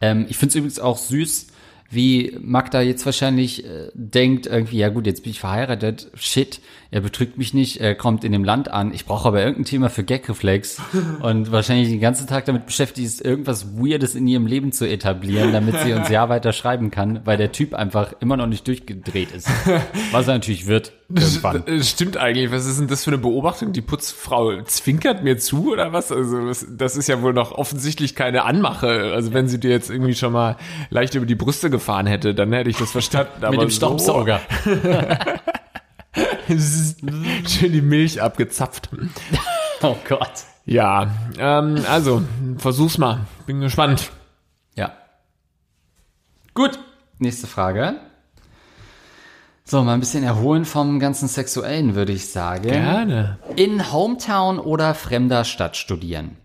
[0.00, 1.46] Ähm, ich find's übrigens auch süß,
[1.90, 6.60] wie Magda jetzt wahrscheinlich äh, denkt, irgendwie, ja gut, jetzt bin ich verheiratet, shit,
[6.90, 9.90] er betrügt mich nicht, er kommt in dem Land an, ich brauche aber irgendein Thema
[9.90, 10.80] für Gagreflex
[11.22, 15.52] und wahrscheinlich den ganzen Tag damit beschäftigt ist, irgendwas Weirdes in ihrem Leben zu etablieren,
[15.52, 19.32] damit sie uns ja weiter schreiben kann, weil der Typ einfach immer noch nicht durchgedreht
[19.32, 19.48] ist.
[20.12, 21.64] Was er natürlich wird, irgendwann.
[21.66, 22.50] Das stimmt eigentlich.
[22.50, 23.72] Was ist denn das für eine Beobachtung?
[23.72, 26.10] Die Putzfrau zwinkert mir zu oder was?
[26.10, 29.12] Also das, ist ja wohl noch offensichtlich keine Anmache.
[29.14, 30.56] Also wenn sie dir jetzt irgendwie schon mal
[30.90, 33.50] leicht über die Brüste gefahren hätte, dann hätte ich das verstanden.
[33.50, 34.40] Mit dem Staubsauger.
[36.46, 36.94] So,
[37.48, 38.88] schön die Milch abgezapft.
[39.82, 40.44] Oh Gott.
[40.64, 42.22] Ja, ähm, also
[42.58, 43.26] versuch's mal.
[43.46, 44.10] Bin gespannt.
[44.76, 44.92] Ja.
[46.54, 46.78] Gut.
[47.18, 47.96] Nächste Frage.
[49.66, 52.64] So, mal ein bisschen erholen vom ganzen Sexuellen, würde ich sagen.
[52.64, 53.38] Gerne.
[53.56, 56.36] In Hometown oder fremder Stadt studieren?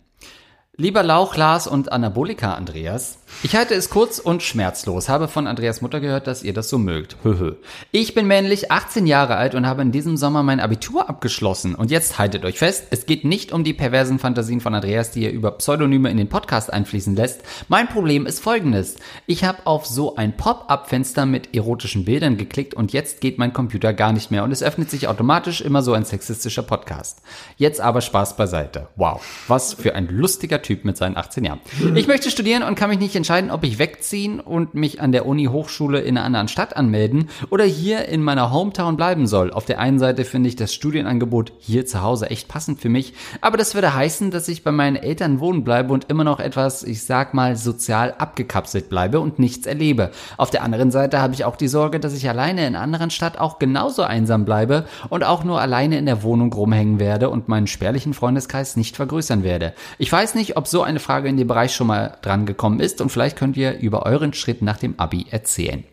[0.81, 5.07] Lieber Lauch, Lars und Anabolika Andreas, ich halte es kurz und schmerzlos.
[5.07, 7.15] Habe von Andreas Mutter gehört, dass ihr das so mögt.
[7.23, 7.55] Höhö.
[7.91, 11.73] Ich bin männlich, 18 Jahre alt und habe in diesem Sommer mein Abitur abgeschlossen.
[11.73, 15.23] Und jetzt haltet euch fest, es geht nicht um die perversen Fantasien von Andreas, die
[15.23, 17.41] er über Pseudonyme in den Podcast einfließen lässt.
[17.69, 18.97] Mein Problem ist folgendes.
[19.25, 23.93] Ich habe auf so ein Pop-up-Fenster mit erotischen Bildern geklickt und jetzt geht mein Computer
[23.93, 27.21] gar nicht mehr und es öffnet sich automatisch immer so ein sexistischer Podcast.
[27.55, 28.87] Jetzt aber Spaß beiseite.
[28.97, 31.61] Wow, was für ein lustiger Typ Typ mit seinen 18 Jahren.
[31.95, 35.25] Ich möchte studieren und kann mich nicht entscheiden, ob ich wegziehen und mich an der
[35.25, 39.49] Uni Hochschule in einer anderen Stadt anmelden oder hier in meiner Hometown bleiben soll.
[39.49, 43.15] Auf der einen Seite finde ich das Studienangebot hier zu Hause echt passend für mich,
[43.41, 46.83] aber das würde heißen, dass ich bei meinen Eltern wohnen bleibe und immer noch etwas,
[46.83, 50.11] ich sag mal, sozial abgekapselt bleibe und nichts erlebe.
[50.37, 53.09] Auf der anderen Seite habe ich auch die Sorge, dass ich alleine in einer anderen
[53.09, 57.47] Stadt auch genauso einsam bleibe und auch nur alleine in der Wohnung rumhängen werde und
[57.47, 59.73] meinen spärlichen Freundeskreis nicht vergrößern werde.
[59.97, 62.99] Ich weiß nicht, ob so eine Frage in dem Bereich schon mal dran gekommen ist
[63.01, 65.85] und vielleicht könnt ihr über euren Schritt nach dem Abi erzählen.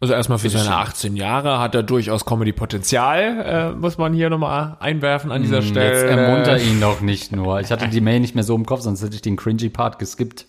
[0.00, 4.76] Also erstmal für seine 18 Jahre hat er durchaus Comedy-Potenzial, äh, muss man hier nochmal
[4.80, 5.92] einwerfen an dieser Stelle.
[5.92, 7.60] Jetzt ermunter ihn doch nicht nur.
[7.60, 9.98] Ich hatte die Mail nicht mehr so im Kopf, sonst hätte ich den cringy Part
[9.98, 10.46] geskippt.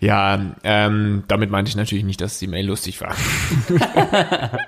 [0.00, 3.14] Ja, ähm, damit meinte ich natürlich nicht, dass die Mail lustig war.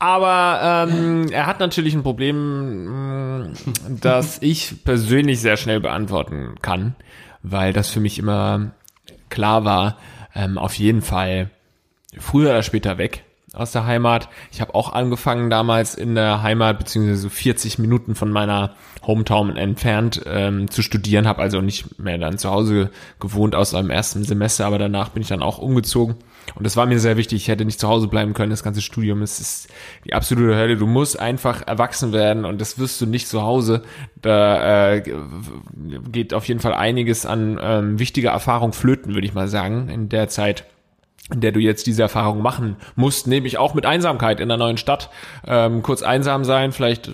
[0.00, 3.52] Aber ähm, er hat natürlich ein Problem, mm,
[4.00, 6.96] das ich persönlich sehr schnell beantworten kann,
[7.42, 8.72] weil das für mich immer
[9.28, 9.98] klar war,
[10.34, 11.50] ähm, auf jeden Fall
[12.18, 14.30] früher oder später weg aus der Heimat.
[14.50, 18.74] Ich habe auch angefangen damals in der Heimat, beziehungsweise so 40 Minuten von meiner
[19.06, 23.90] Hometown entfernt ähm, zu studieren, habe also nicht mehr dann zu Hause gewohnt aus einem
[23.90, 26.16] ersten Semester, aber danach bin ich dann auch umgezogen.
[26.54, 27.42] Und das war mir sehr wichtig.
[27.42, 28.50] Ich hätte nicht zu Hause bleiben können.
[28.50, 29.68] Das ganze Studium es ist
[30.04, 30.76] die absolute Hölle.
[30.76, 33.82] Du musst einfach erwachsen werden und das wirst du nicht zu Hause.
[34.20, 35.02] Da äh,
[36.10, 40.08] geht auf jeden Fall einiges an ähm, wichtiger Erfahrung flöten, würde ich mal sagen, in
[40.08, 40.64] der Zeit
[41.32, 44.78] in der du jetzt diese Erfahrung machen musst, nämlich auch mit Einsamkeit in der neuen
[44.78, 45.10] Stadt,
[45.46, 47.12] ähm, kurz einsam sein, vielleicht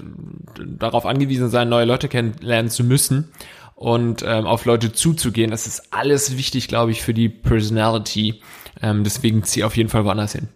[0.58, 3.30] darauf angewiesen sein, neue Leute kennenlernen zu müssen
[3.76, 5.52] und ähm, auf Leute zuzugehen.
[5.52, 8.40] Das ist alles wichtig, glaube ich, für die Personality.
[8.82, 10.48] Ähm, deswegen zieh auf jeden Fall woanders hin.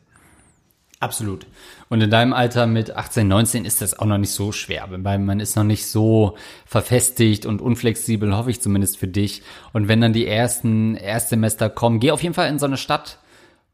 [1.01, 1.47] Absolut.
[1.89, 5.19] Und in deinem Alter mit 18, 19 ist das auch noch nicht so schwer, weil
[5.19, 9.43] man ist noch nicht so verfestigt und unflexibel, hoffe ich zumindest für dich.
[9.73, 13.19] Und wenn dann die ersten Erstsemester kommen, geh auf jeden Fall in so eine Stadt,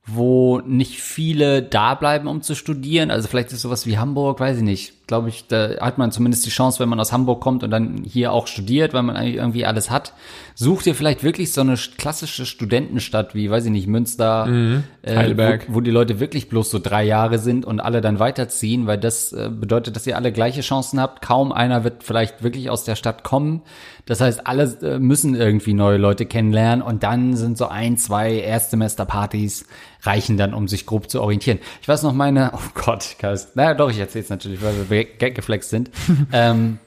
[0.07, 3.11] wo nicht viele da bleiben, um zu studieren.
[3.11, 6.44] Also vielleicht ist sowas wie Hamburg, weiß ich nicht glaube ich, da hat man zumindest
[6.46, 9.36] die Chance, wenn man aus Hamburg kommt und dann hier auch studiert, weil man eigentlich
[9.36, 10.12] irgendwie alles hat.
[10.57, 14.84] Such dir vielleicht wirklich so eine klassische Studentenstadt wie, weiß ich nicht, Münster, mhm.
[15.02, 15.36] äh,
[15.68, 18.98] wo, wo, die Leute wirklich bloß so drei Jahre sind und alle dann weiterziehen, weil
[18.98, 21.22] das äh, bedeutet, dass ihr alle gleiche Chancen habt.
[21.22, 23.62] Kaum einer wird vielleicht wirklich aus der Stadt kommen.
[24.07, 28.34] Das heißt, alle äh, müssen irgendwie neue Leute kennenlernen und dann sind so ein, zwei
[28.34, 29.66] Erstsemesterpartys
[30.02, 31.59] reichen dann, um sich grob zu orientieren.
[31.82, 33.16] Ich weiß noch meine, oh Gott,
[33.54, 35.90] naja doch, ich erzähle es natürlich, weil wir gaggeflext sind.
[36.32, 36.78] ähm,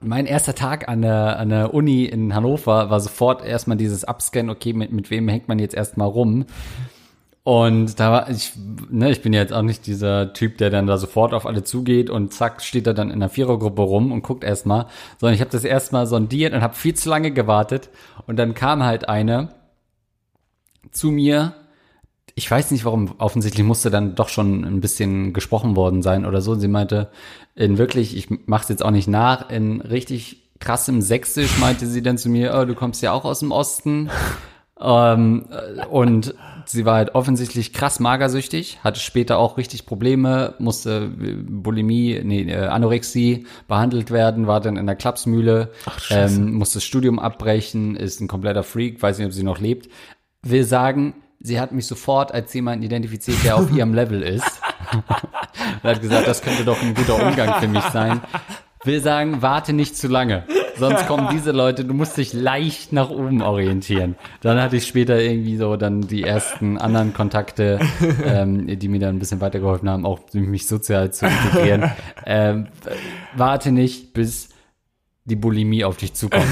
[0.00, 4.50] mein erster Tag an der, an der Uni in Hannover war sofort erstmal dieses Upscan,
[4.50, 6.44] okay, mit, mit wem hängt man jetzt erstmal rum?
[7.42, 8.52] Und da war ich,
[8.90, 12.10] ne, ich bin jetzt auch nicht dieser Typ, der dann da sofort auf alle zugeht
[12.10, 14.86] und zack, steht er dann in einer Vierergruppe rum und guckt erstmal,
[15.18, 17.88] sondern ich habe das erstmal sondiert und habe viel zu lange gewartet
[18.26, 19.54] und dann kam halt eine
[20.92, 21.54] zu mir
[22.34, 26.40] ich weiß nicht warum, offensichtlich musste dann doch schon ein bisschen gesprochen worden sein oder
[26.40, 26.54] so.
[26.54, 27.10] Sie meinte,
[27.54, 32.18] in wirklich, ich mach's jetzt auch nicht nach, in richtig krassem Sächsisch meinte sie dann
[32.18, 34.10] zu mir, oh, du kommst ja auch aus dem Osten.
[34.80, 35.46] Ähm,
[35.90, 42.42] und sie war halt offensichtlich krass magersüchtig, hatte später auch richtig Probleme, musste Bulimie, nee,
[42.42, 47.96] äh, Anorexie behandelt werden, war dann in der Klapsmühle, Ach, ähm, musste das Studium abbrechen,
[47.96, 49.88] ist ein kompletter Freak, weiß nicht, ob sie noch lebt.
[50.42, 54.60] Will sagen, sie hat mich sofort als jemanden identifiziert, der auf ihrem Level ist.
[54.92, 58.20] und hat gesagt, das könnte doch ein guter Umgang für mich sein.
[58.84, 60.44] Will sagen, warte nicht zu lange.
[60.80, 64.16] Sonst kommen diese Leute, du musst dich leicht nach oben orientieren.
[64.40, 67.78] Dann hatte ich später irgendwie so dann die ersten anderen Kontakte,
[68.24, 71.90] ähm, die mir dann ein bisschen weitergeholfen haben, auch mich sozial zu integrieren.
[72.26, 72.68] Ähm,
[73.36, 74.50] warte nicht, bis
[75.24, 76.46] die Bulimie auf dich zukommt.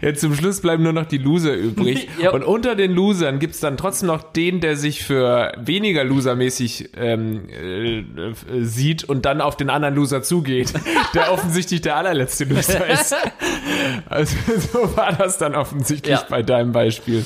[0.00, 2.08] Jetzt zum Schluss bleiben nur noch die Loser übrig.
[2.22, 2.30] ja.
[2.30, 7.48] Und unter den Losern gibt's dann trotzdem noch den, der sich für weniger losermäßig ähm,
[7.50, 8.04] äh,
[8.62, 10.72] sieht und dann auf den anderen Loser zugeht,
[11.14, 13.14] der offensichtlich der allerletzte Loser ist.
[14.08, 14.36] Also
[14.72, 16.26] so war das dann offensichtlich ja.
[16.28, 17.24] bei deinem Beispiel.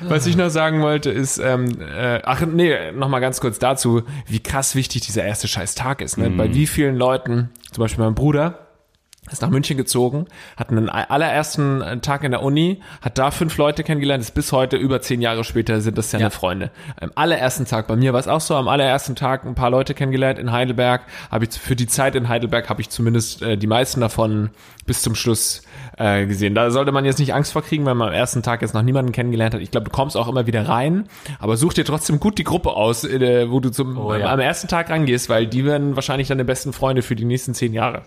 [0.00, 4.40] Was ich noch sagen wollte, ist, ähm, äh, ach nee, nochmal ganz kurz dazu, wie
[4.40, 6.18] krass wichtig dieser erste scheiß Tag ist.
[6.18, 6.30] Ne?
[6.30, 6.36] Mhm.
[6.36, 8.67] Bei wie vielen Leuten, zum Beispiel meinem Bruder,
[9.32, 10.26] ist nach München gezogen,
[10.56, 14.52] hat einen allerersten äh, Tag in der Uni, hat da fünf Leute kennengelernt, ist bis
[14.52, 16.30] heute über zehn Jahre später sind das seine ja.
[16.30, 16.70] Freunde.
[17.00, 19.94] Am allerersten Tag, bei mir war es auch so, am allerersten Tag ein paar Leute
[19.94, 23.66] kennengelernt in Heidelberg, habe ich für die Zeit in Heidelberg habe ich zumindest äh, die
[23.66, 24.50] meisten davon
[24.88, 25.62] bis zum Schluss
[25.98, 26.54] äh, gesehen.
[26.54, 28.82] Da sollte man jetzt nicht Angst vor kriegen, wenn man am ersten Tag jetzt noch
[28.82, 29.60] niemanden kennengelernt hat.
[29.60, 31.04] Ich glaube, du kommst auch immer wieder rein,
[31.38, 34.32] aber such dir trotzdem gut die Gruppe aus, äh, wo du zum oh, ja.
[34.32, 37.72] am ersten Tag rangehst, weil die werden wahrscheinlich deine besten Freunde für die nächsten zehn
[37.72, 38.02] Jahre.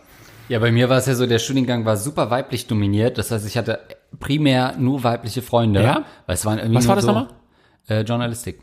[0.51, 3.17] Ja, bei mir war es ja so, der Studiengang war super weiblich dominiert.
[3.17, 3.79] Das heißt, ich hatte
[4.19, 5.81] primär nur weibliche Freunde.
[5.81, 6.03] Ja?
[6.25, 7.29] Weil es waren irgendwie Was war das so, nochmal?
[7.87, 8.59] Äh, Journalistik.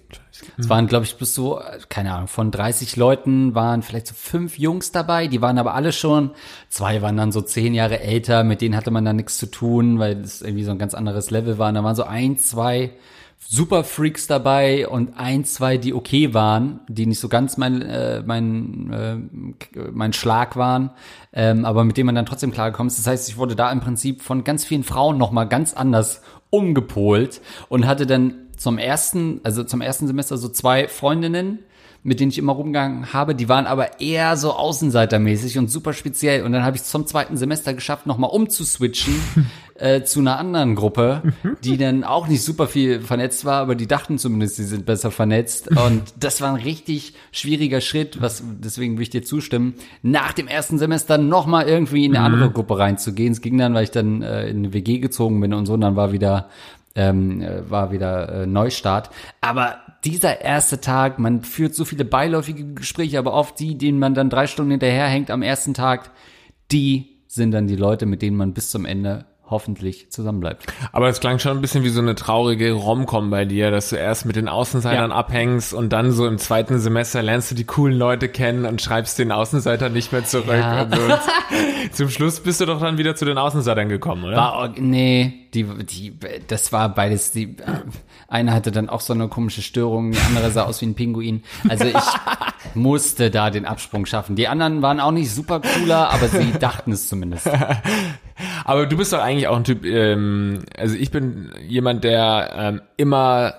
[0.59, 4.59] Es waren, glaube ich, bis so, keine Ahnung, von 30 Leuten waren vielleicht so fünf
[4.59, 5.29] Jungs dabei.
[5.29, 6.33] Die waren aber alle schon,
[6.69, 9.99] zwei waren dann so zehn Jahre älter, mit denen hatte man dann nichts zu tun,
[9.99, 11.71] weil es irgendwie so ein ganz anderes Level war.
[11.71, 12.93] Und da waren so ein, zwei
[13.39, 18.93] Superfreaks dabei und ein, zwei, die okay waren, die nicht so ganz mein, äh, mein,
[18.93, 20.91] äh, mein Schlag waren,
[21.33, 22.99] ähm, aber mit denen man dann trotzdem klargekommen ist.
[22.99, 26.21] Das heißt, ich wurde da im Prinzip von ganz vielen Frauen nochmal ganz anders
[26.51, 31.61] umgepolt und hatte dann zum ersten, also zum ersten Semester so zwei Freundinnen,
[32.03, 36.43] mit denen ich immer rumgegangen habe, die waren aber eher so außenseitermäßig und super speziell.
[36.43, 39.15] Und dann habe ich zum zweiten Semester geschafft, nochmal umzuswitchen
[39.79, 41.23] äh, zu einer anderen Gruppe,
[41.65, 45.11] die dann auch nicht super viel vernetzt war, aber die dachten zumindest, sie sind besser
[45.11, 45.69] vernetzt.
[45.71, 50.49] Und das war ein richtig schwieriger Schritt, was deswegen will ich dir zustimmen, nach dem
[50.49, 53.33] ersten Semester nochmal irgendwie in eine andere Gruppe reinzugehen.
[53.33, 55.81] Es ging dann, weil ich dann äh, in eine WG gezogen bin und so, und
[55.81, 56.49] dann war wieder
[56.95, 59.11] ähm, äh, war wieder äh, Neustart.
[59.41, 64.15] Aber dieser erste Tag, man führt so viele beiläufige Gespräche, aber oft die, denen man
[64.15, 66.11] dann drei Stunden hinterherhängt am ersten Tag,
[66.73, 70.67] die sind dann die Leute, mit denen man bis zum Ende hoffentlich zusammenbleibt.
[70.93, 73.97] Aber es klang schon ein bisschen wie so eine traurige Romcom bei dir, dass du
[73.97, 75.17] erst mit den Außenseitern Ja.
[75.17, 79.19] abhängst und dann so im zweiten Semester lernst du die coolen Leute kennen und schreibst
[79.19, 80.49] den Außenseiter nicht mehr zurück.
[80.49, 80.83] Ja.
[80.83, 81.01] Und so.
[81.03, 84.37] Und zum Schluss bist du doch dann wieder zu den Außenseitern gekommen, oder?
[84.37, 87.83] War, nee, die, die, das war beides, die, äh,
[88.29, 91.43] eine hatte dann auch so eine komische Störung, die andere sah aus wie ein Pinguin.
[91.69, 91.95] Also ich
[92.75, 94.37] musste da den Absprung schaffen.
[94.37, 97.49] Die anderen waren auch nicht super cooler, aber sie dachten es zumindest.
[98.65, 102.83] Aber du bist doch eigentlich auch ein Typ, ähm, also ich bin jemand, der ähm,
[102.97, 103.55] immer,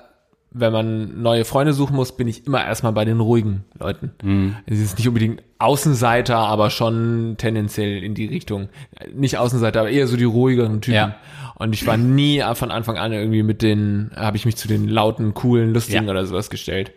[0.51, 4.11] wenn man neue Freunde suchen muss, bin ich immer erstmal bei den ruhigen Leuten.
[4.23, 4.55] Mhm.
[4.65, 8.69] Es ist nicht unbedingt Außenseiter, aber schon tendenziell in die Richtung.
[9.13, 10.95] Nicht Außenseiter, aber eher so die ruhigeren Typen.
[10.95, 11.15] Ja.
[11.55, 14.87] Und ich war nie von Anfang an irgendwie mit den, habe ich mich zu den
[14.87, 16.11] lauten, coolen, lustigen Ja.
[16.11, 16.93] oder sowas gestellt.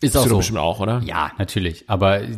[0.00, 0.38] Ist auch so.
[0.38, 1.02] bestimmt auch, oder?
[1.04, 1.84] Ja, natürlich.
[1.86, 2.28] Aber äh,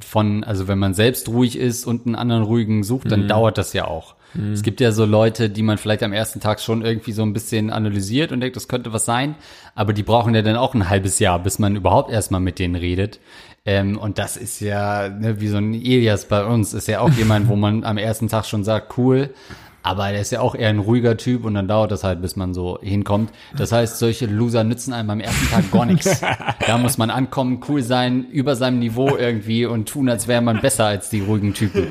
[0.00, 3.72] von, also wenn man selbst ruhig ist und einen anderen ruhigen sucht, dann dauert das
[3.72, 4.16] ja auch.
[4.52, 7.32] Es gibt ja so Leute, die man vielleicht am ersten Tag schon irgendwie so ein
[7.32, 9.36] bisschen analysiert und denkt, das könnte was sein.
[9.76, 12.74] Aber die brauchen ja dann auch ein halbes Jahr, bis man überhaupt erstmal mit denen
[12.74, 13.20] redet.
[13.64, 17.12] Ähm, und das ist ja, ne, wie so ein Elias bei uns, ist ja auch
[17.12, 19.30] jemand, wo man am ersten Tag schon sagt, cool.
[19.84, 22.36] Aber der ist ja auch eher ein ruhiger Typ und dann dauert das halt, bis
[22.36, 23.30] man so hinkommt.
[23.54, 26.22] Das heißt, solche Loser nützen einem am ersten Tag gar nichts.
[26.66, 30.62] Da muss man ankommen, cool sein, über seinem Niveau irgendwie und tun, als wäre man
[30.62, 31.88] besser als die ruhigen Typen.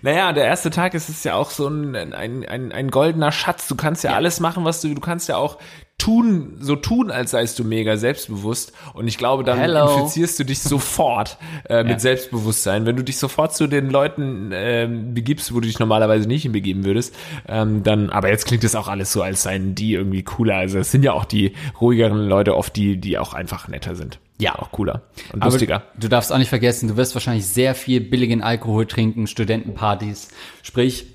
[0.00, 3.68] Naja, der erste Tag ist es ja auch so ein, ein, ein, ein goldener Schatz.
[3.68, 5.58] Du kannst ja, alles machen, was du, du kannst ja auch
[5.98, 8.72] tun, so tun, als seist du mega selbstbewusst.
[8.94, 9.92] Und ich glaube, dann Hello.
[9.96, 11.36] infizierst du dich sofort
[11.68, 11.98] äh, mit Ja.
[11.98, 12.86] Selbstbewusstsein.
[12.86, 16.84] Wenn du dich sofort zu den Leuten ähm, begibst, wo du dich normalerweise nicht hinbegeben
[16.84, 17.14] würdest,
[17.48, 20.56] ähm, dann, aber jetzt klingt es auch alles so, als seien die irgendwie cooler.
[20.56, 24.18] Also es sind ja auch die ruhigeren Leute oft die, die auch einfach netter sind.
[24.40, 24.54] Ja.
[24.56, 25.82] Auch cooler und Aber lustiger.
[25.98, 30.28] du darfst auch nicht vergessen, du wirst wahrscheinlich sehr viel billigen Alkohol trinken, Studentenpartys.
[30.62, 31.06] Sprich,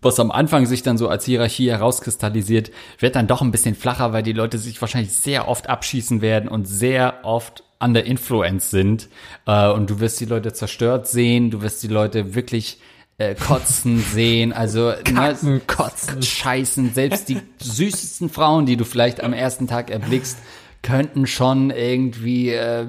[0.00, 4.12] was am Anfang sich dann so als Hierarchie herauskristallisiert, wird dann doch ein bisschen flacher,
[4.12, 9.08] weil die Leute sich wahrscheinlich sehr oft abschießen werden und sehr oft under influence sind.
[9.46, 12.80] Äh, und du wirst die Leute zerstört sehen, du wirst die Leute wirklich
[13.18, 16.94] äh, kotzen sehen, also Kacken, kotzen, scheißen.
[16.94, 20.38] Selbst die süßesten Frauen, die du vielleicht am ersten Tag erblickst,
[20.82, 22.86] könnten schon irgendwie äh,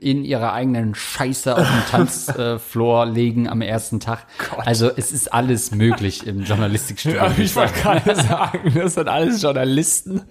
[0.00, 4.26] in ihrer eigenen Scheiße auf den Tanzfloor legen am ersten Tag.
[4.64, 7.22] Also es ist alles möglich im Journalistikstudium.
[7.24, 10.22] Ja, ich wollte gerade sagen, das sind alles Journalisten,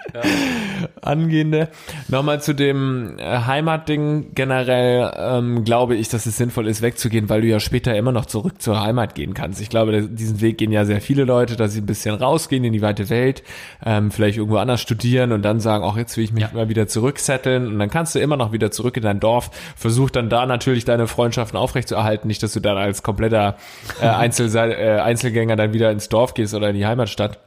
[1.02, 1.70] Angehende.
[2.10, 7.42] Nochmal zu dem äh, Heimatding generell ähm, glaube ich, dass es sinnvoll ist, wegzugehen, weil
[7.42, 9.62] du ja später immer noch zurück zur Heimat gehen kannst.
[9.62, 12.74] Ich glaube, diesen Weg gehen ja sehr viele Leute, dass sie ein bisschen rausgehen in
[12.74, 13.44] die weite Welt,
[13.86, 16.50] ähm, vielleicht irgendwo anders studieren und dann sagen, auch jetzt will ich mich Ja.
[16.54, 20.12] mal wieder zurücksetteln und dann kannst du immer noch wieder zurück in dein Dorf, versuch
[20.12, 23.56] dann da natürlich deine Freundschaften aufrechtzuerhalten, nicht, dass du dann als kompletter
[24.02, 27.40] äh, Einzel äh, Einzelgänger dann wieder ins Dorf gehst oder in die Heimatstadt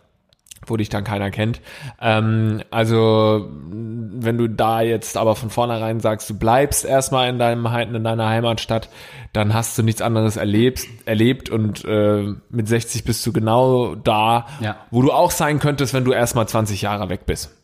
[0.66, 1.62] wo dich dann keiner kennt.
[2.02, 7.64] Ähm, also wenn du da jetzt aber von vornherein sagst, du bleibst erstmal in deinem
[7.66, 8.90] in deiner Heimatstadt,
[9.32, 14.46] dann hast du nichts anderes erlebt, erlebt und äh, mit 60 bist du genau da,
[14.60, 14.76] Ja.
[14.90, 17.56] wo du auch sein könntest, wenn du erstmal 20 Jahre weg bist.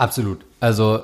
[0.00, 0.46] Absolut.
[0.60, 1.00] Also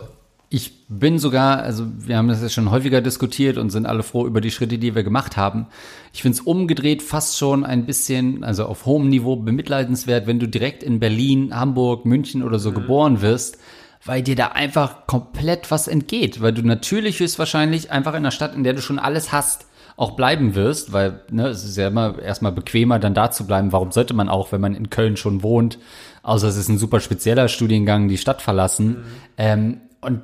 [0.49, 4.27] ich bin sogar, also wir haben das ja schon häufiger diskutiert und sind alle froh
[4.27, 5.67] über die Schritte, die wir gemacht haben.
[6.15, 10.49] Ich finde es umgedreht fast schon ein bisschen, also auf hohem Niveau bemitleidenswert, wenn du
[10.49, 13.59] direkt in Berlin, Hamburg, München oder so geboren wirst,
[14.03, 18.55] weil dir da einfach komplett was entgeht, weil du natürlich höchstwahrscheinlich einfach in einer Stadt,
[18.55, 19.67] in der du schon alles hast,
[19.97, 23.73] auch bleiben wirst, weil ne, es ist ja immer erstmal bequemer, dann da zu bleiben.
[23.73, 25.79] Warum sollte man auch, wenn man in Köln schon wohnt,
[26.23, 28.89] außer es ist ein super spezieller Studiengang, die Stadt verlassen?
[28.89, 29.05] Mhm.
[29.39, 30.23] Ähm, und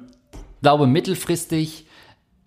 [0.61, 1.87] glaube, mittelfristig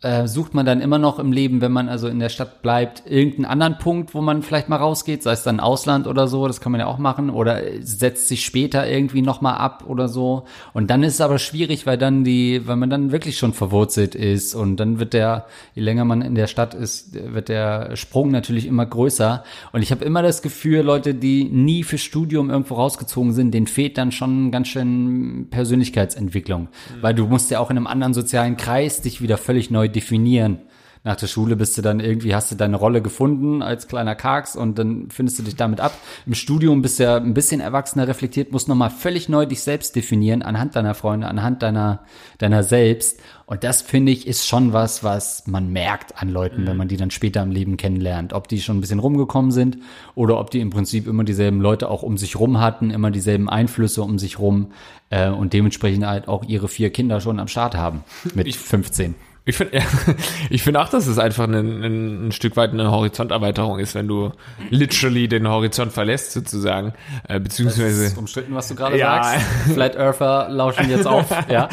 [0.05, 3.01] äh, sucht man dann immer noch im Leben, wenn man also in der Stadt bleibt,
[3.09, 6.61] irgendeinen anderen Punkt, wo man vielleicht mal rausgeht, sei es dann Ausland oder so, das
[6.61, 10.45] kann man ja auch machen, oder setzt sich später irgendwie nochmal ab oder so.
[10.73, 14.13] Und dann ist es aber schwierig, weil dann die, weil man dann wirklich schon verwurzelt
[14.13, 18.29] ist und dann wird der, je länger man in der Stadt ist, wird der Sprung
[18.29, 19.43] natürlich immer größer.
[19.71, 23.65] Und ich habe immer das Gefühl, Leute, die nie für Studium irgendwo rausgezogen sind, denen
[23.65, 27.01] fehlt dann schon ganz schön Persönlichkeitsentwicklung, mhm.
[27.01, 30.59] weil du musst ja auch in einem anderen sozialen Kreis dich wieder völlig neu definieren.
[31.05, 34.55] Nach der Schule bist du dann irgendwie, hast du deine Rolle gefunden als kleiner Karks
[34.55, 35.93] und dann findest du dich damit ab.
[36.25, 39.95] Im Studium bist du ja ein bisschen erwachsener reflektiert, musst nochmal völlig neu dich selbst
[39.95, 41.99] definieren, anhand deiner Freunde, anhand deiner,
[42.39, 43.21] deiner selbst.
[43.45, 46.67] Und das finde ich ist schon was, was man merkt an Leuten, mhm.
[46.69, 48.33] wenn man die dann später im Leben kennenlernt.
[48.33, 49.77] Ob die schon ein bisschen rumgekommen sind
[50.15, 53.47] oder ob die im Prinzip immer dieselben Leute auch um sich rum hatten, immer dieselben
[53.47, 54.71] Einflüsse um sich rum
[55.11, 59.13] äh, und dementsprechend halt auch ihre vier Kinder schon am Start haben mit ich, 15.
[59.47, 59.79] Ich finde
[60.49, 64.07] ich finde auch, dass es einfach ein, ein, ein, Stück weit eine Horizonterweiterung ist, wenn
[64.07, 64.31] du
[64.71, 66.93] literally den Horizont verlässt, sozusagen.
[67.27, 68.03] Äh, beziehungsweise.
[68.03, 69.23] Das ist umstritten, was du gerade ja.
[69.23, 69.45] sagst.
[69.73, 71.69] Flat Earther lauschen jetzt auf, ja.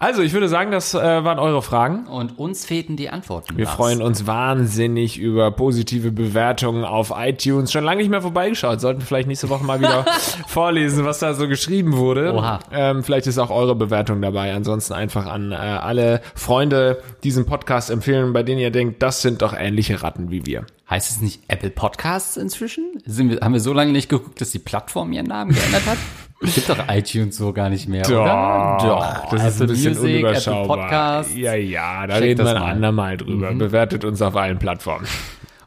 [0.00, 2.06] Also, ich würde sagen, das äh, waren eure Fragen.
[2.06, 3.56] Und uns fehlten die Antworten.
[3.56, 3.74] Wir Lars.
[3.74, 7.72] freuen uns wahnsinnig über positive Bewertungen auf iTunes.
[7.72, 8.80] Schon lange nicht mehr vorbeigeschaut.
[8.80, 10.04] Sollten vielleicht nächste Woche mal wieder
[10.46, 12.32] vorlesen, was da so geschrieben wurde.
[12.32, 12.60] Oha.
[12.72, 14.54] Ähm, vielleicht ist auch eure Bewertung dabei.
[14.54, 19.42] Ansonsten einfach an äh, alle Freunde diesen Podcast empfehlen, bei denen ihr denkt, das sind
[19.42, 20.64] doch ähnliche Ratten wie wir.
[20.90, 23.02] Heißt es nicht Apple Podcasts inzwischen?
[23.04, 25.98] Sind wir, haben wir so lange nicht geguckt, dass die Plattform ihren Namen geändert hat?
[26.40, 28.78] Es gibt doch iTunes so gar nicht mehr, doch, oder?
[28.80, 30.76] Doch, das ist ein bisschen Music, unüberschaubar.
[30.78, 31.34] Podcast.
[31.36, 33.50] Ja, ja, da reden wir ein andermal drüber.
[33.50, 33.58] Mhm.
[33.58, 35.08] Bewertet uns auf allen Plattformen.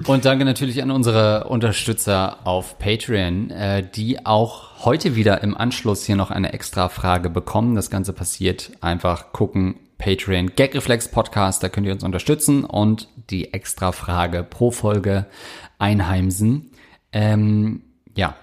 [0.07, 6.05] Und danke natürlich an unsere Unterstützer auf Patreon, äh, die auch heute wieder im Anschluss
[6.05, 7.75] hier noch eine extra Frage bekommen.
[7.75, 13.53] Das Ganze passiert einfach gucken Patreon Gagreflex Podcast, da könnt ihr uns unterstützen und die
[13.53, 15.27] extra Frage pro Folge
[15.77, 16.71] einheimsen.
[17.13, 17.83] Ähm,
[18.15, 18.35] ja,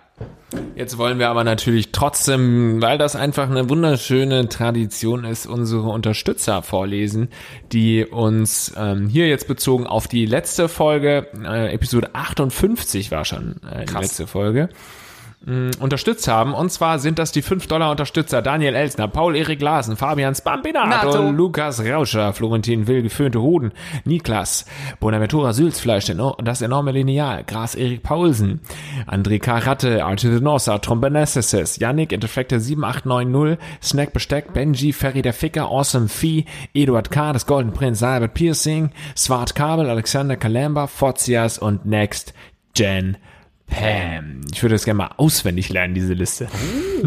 [0.74, 6.62] Jetzt wollen wir aber natürlich trotzdem, weil das einfach eine wunderschöne Tradition ist, unsere Unterstützer
[6.62, 7.28] vorlesen,
[7.72, 13.60] die uns ähm, hier jetzt bezogen auf die letzte Folge, äh, Episode 58 war schon
[13.62, 14.70] äh, die letzte Folge,
[15.44, 16.54] mh, unterstützt haben.
[16.54, 22.86] Und zwar sind das die 5-Dollar-Unterstützer Daniel Elsner, Paul-Erik Larsen, Fabian Spampinato, Lukas Rauscher, Florentin
[22.86, 23.72] Will, geföhnte Hoden,
[24.04, 24.66] Niklas,
[25.00, 26.12] Bonaventura Sülzfleisch,
[26.42, 28.60] das enorme Lineal, Gras Erik Paulsen,
[29.06, 30.04] André Karatte,
[30.40, 37.32] Nossa, Trombonesses, Yannick, Interflector 7890, Snack Besteck, Benji, Ferry der Ficker, Awesome Fee, Eduard K.,
[37.32, 42.34] das Golden Prince, Albert Piercing, Swart Kabel, Alexander Kalamba, Forzias und Next
[42.74, 43.16] Gen
[43.68, 44.40] Pam.
[44.52, 46.48] Ich würde das gerne mal auswendig lernen, diese Liste.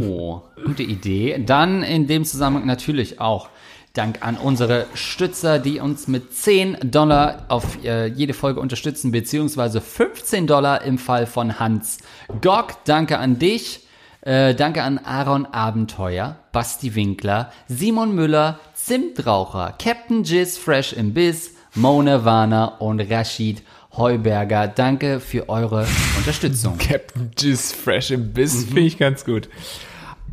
[0.02, 1.42] Oh, gute Idee.
[1.46, 3.50] Dann in dem Zusammenhang natürlich auch
[3.94, 9.82] Dank an unsere Stützer, die uns mit 10 Dollar auf äh, jede Folge unterstützen, beziehungsweise
[9.82, 11.98] 15 Dollar im Fall von Hans
[12.40, 12.86] Gock.
[12.86, 13.86] Danke an dich.
[14.22, 21.56] Äh, danke an Aaron Abenteuer, Basti Winkler, Simon Müller, Zimtraucher, Captain Jizz Fresh im Biss,
[21.74, 23.62] Mona Warner und Rashid
[23.96, 24.68] Heuberger.
[24.68, 25.88] Danke für eure
[26.18, 26.78] Unterstützung.
[26.80, 29.50] Captain Jizz Fresh im Biss finde ich ganz gut.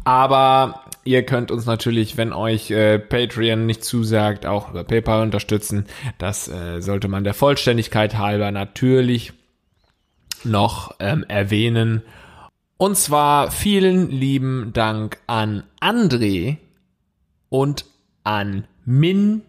[0.04, 5.86] Aber ihr könnt uns natürlich, wenn euch äh, Patreon nicht zusagt, auch über PayPal unterstützen.
[6.18, 9.32] Das äh, sollte man der Vollständigkeit halber natürlich
[10.44, 12.02] noch ähm, erwähnen.
[12.76, 16.58] Und zwar vielen lieben Dank an André
[17.48, 17.86] und
[18.22, 19.42] an Min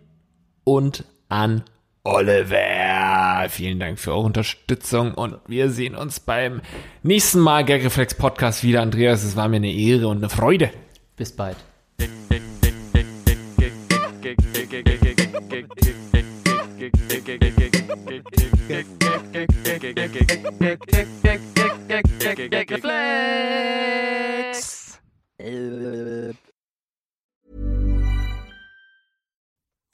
[0.64, 1.64] und an
[2.04, 2.89] Oliver.
[3.48, 6.62] Vielen Dank für eure Unterstützung und wir sehen uns beim
[7.04, 8.82] nächsten Mal Gagreflex Podcast wieder.
[8.82, 10.72] Andreas, es war mir eine Ehre und eine Freude.
[11.16, 11.56] Bis bald.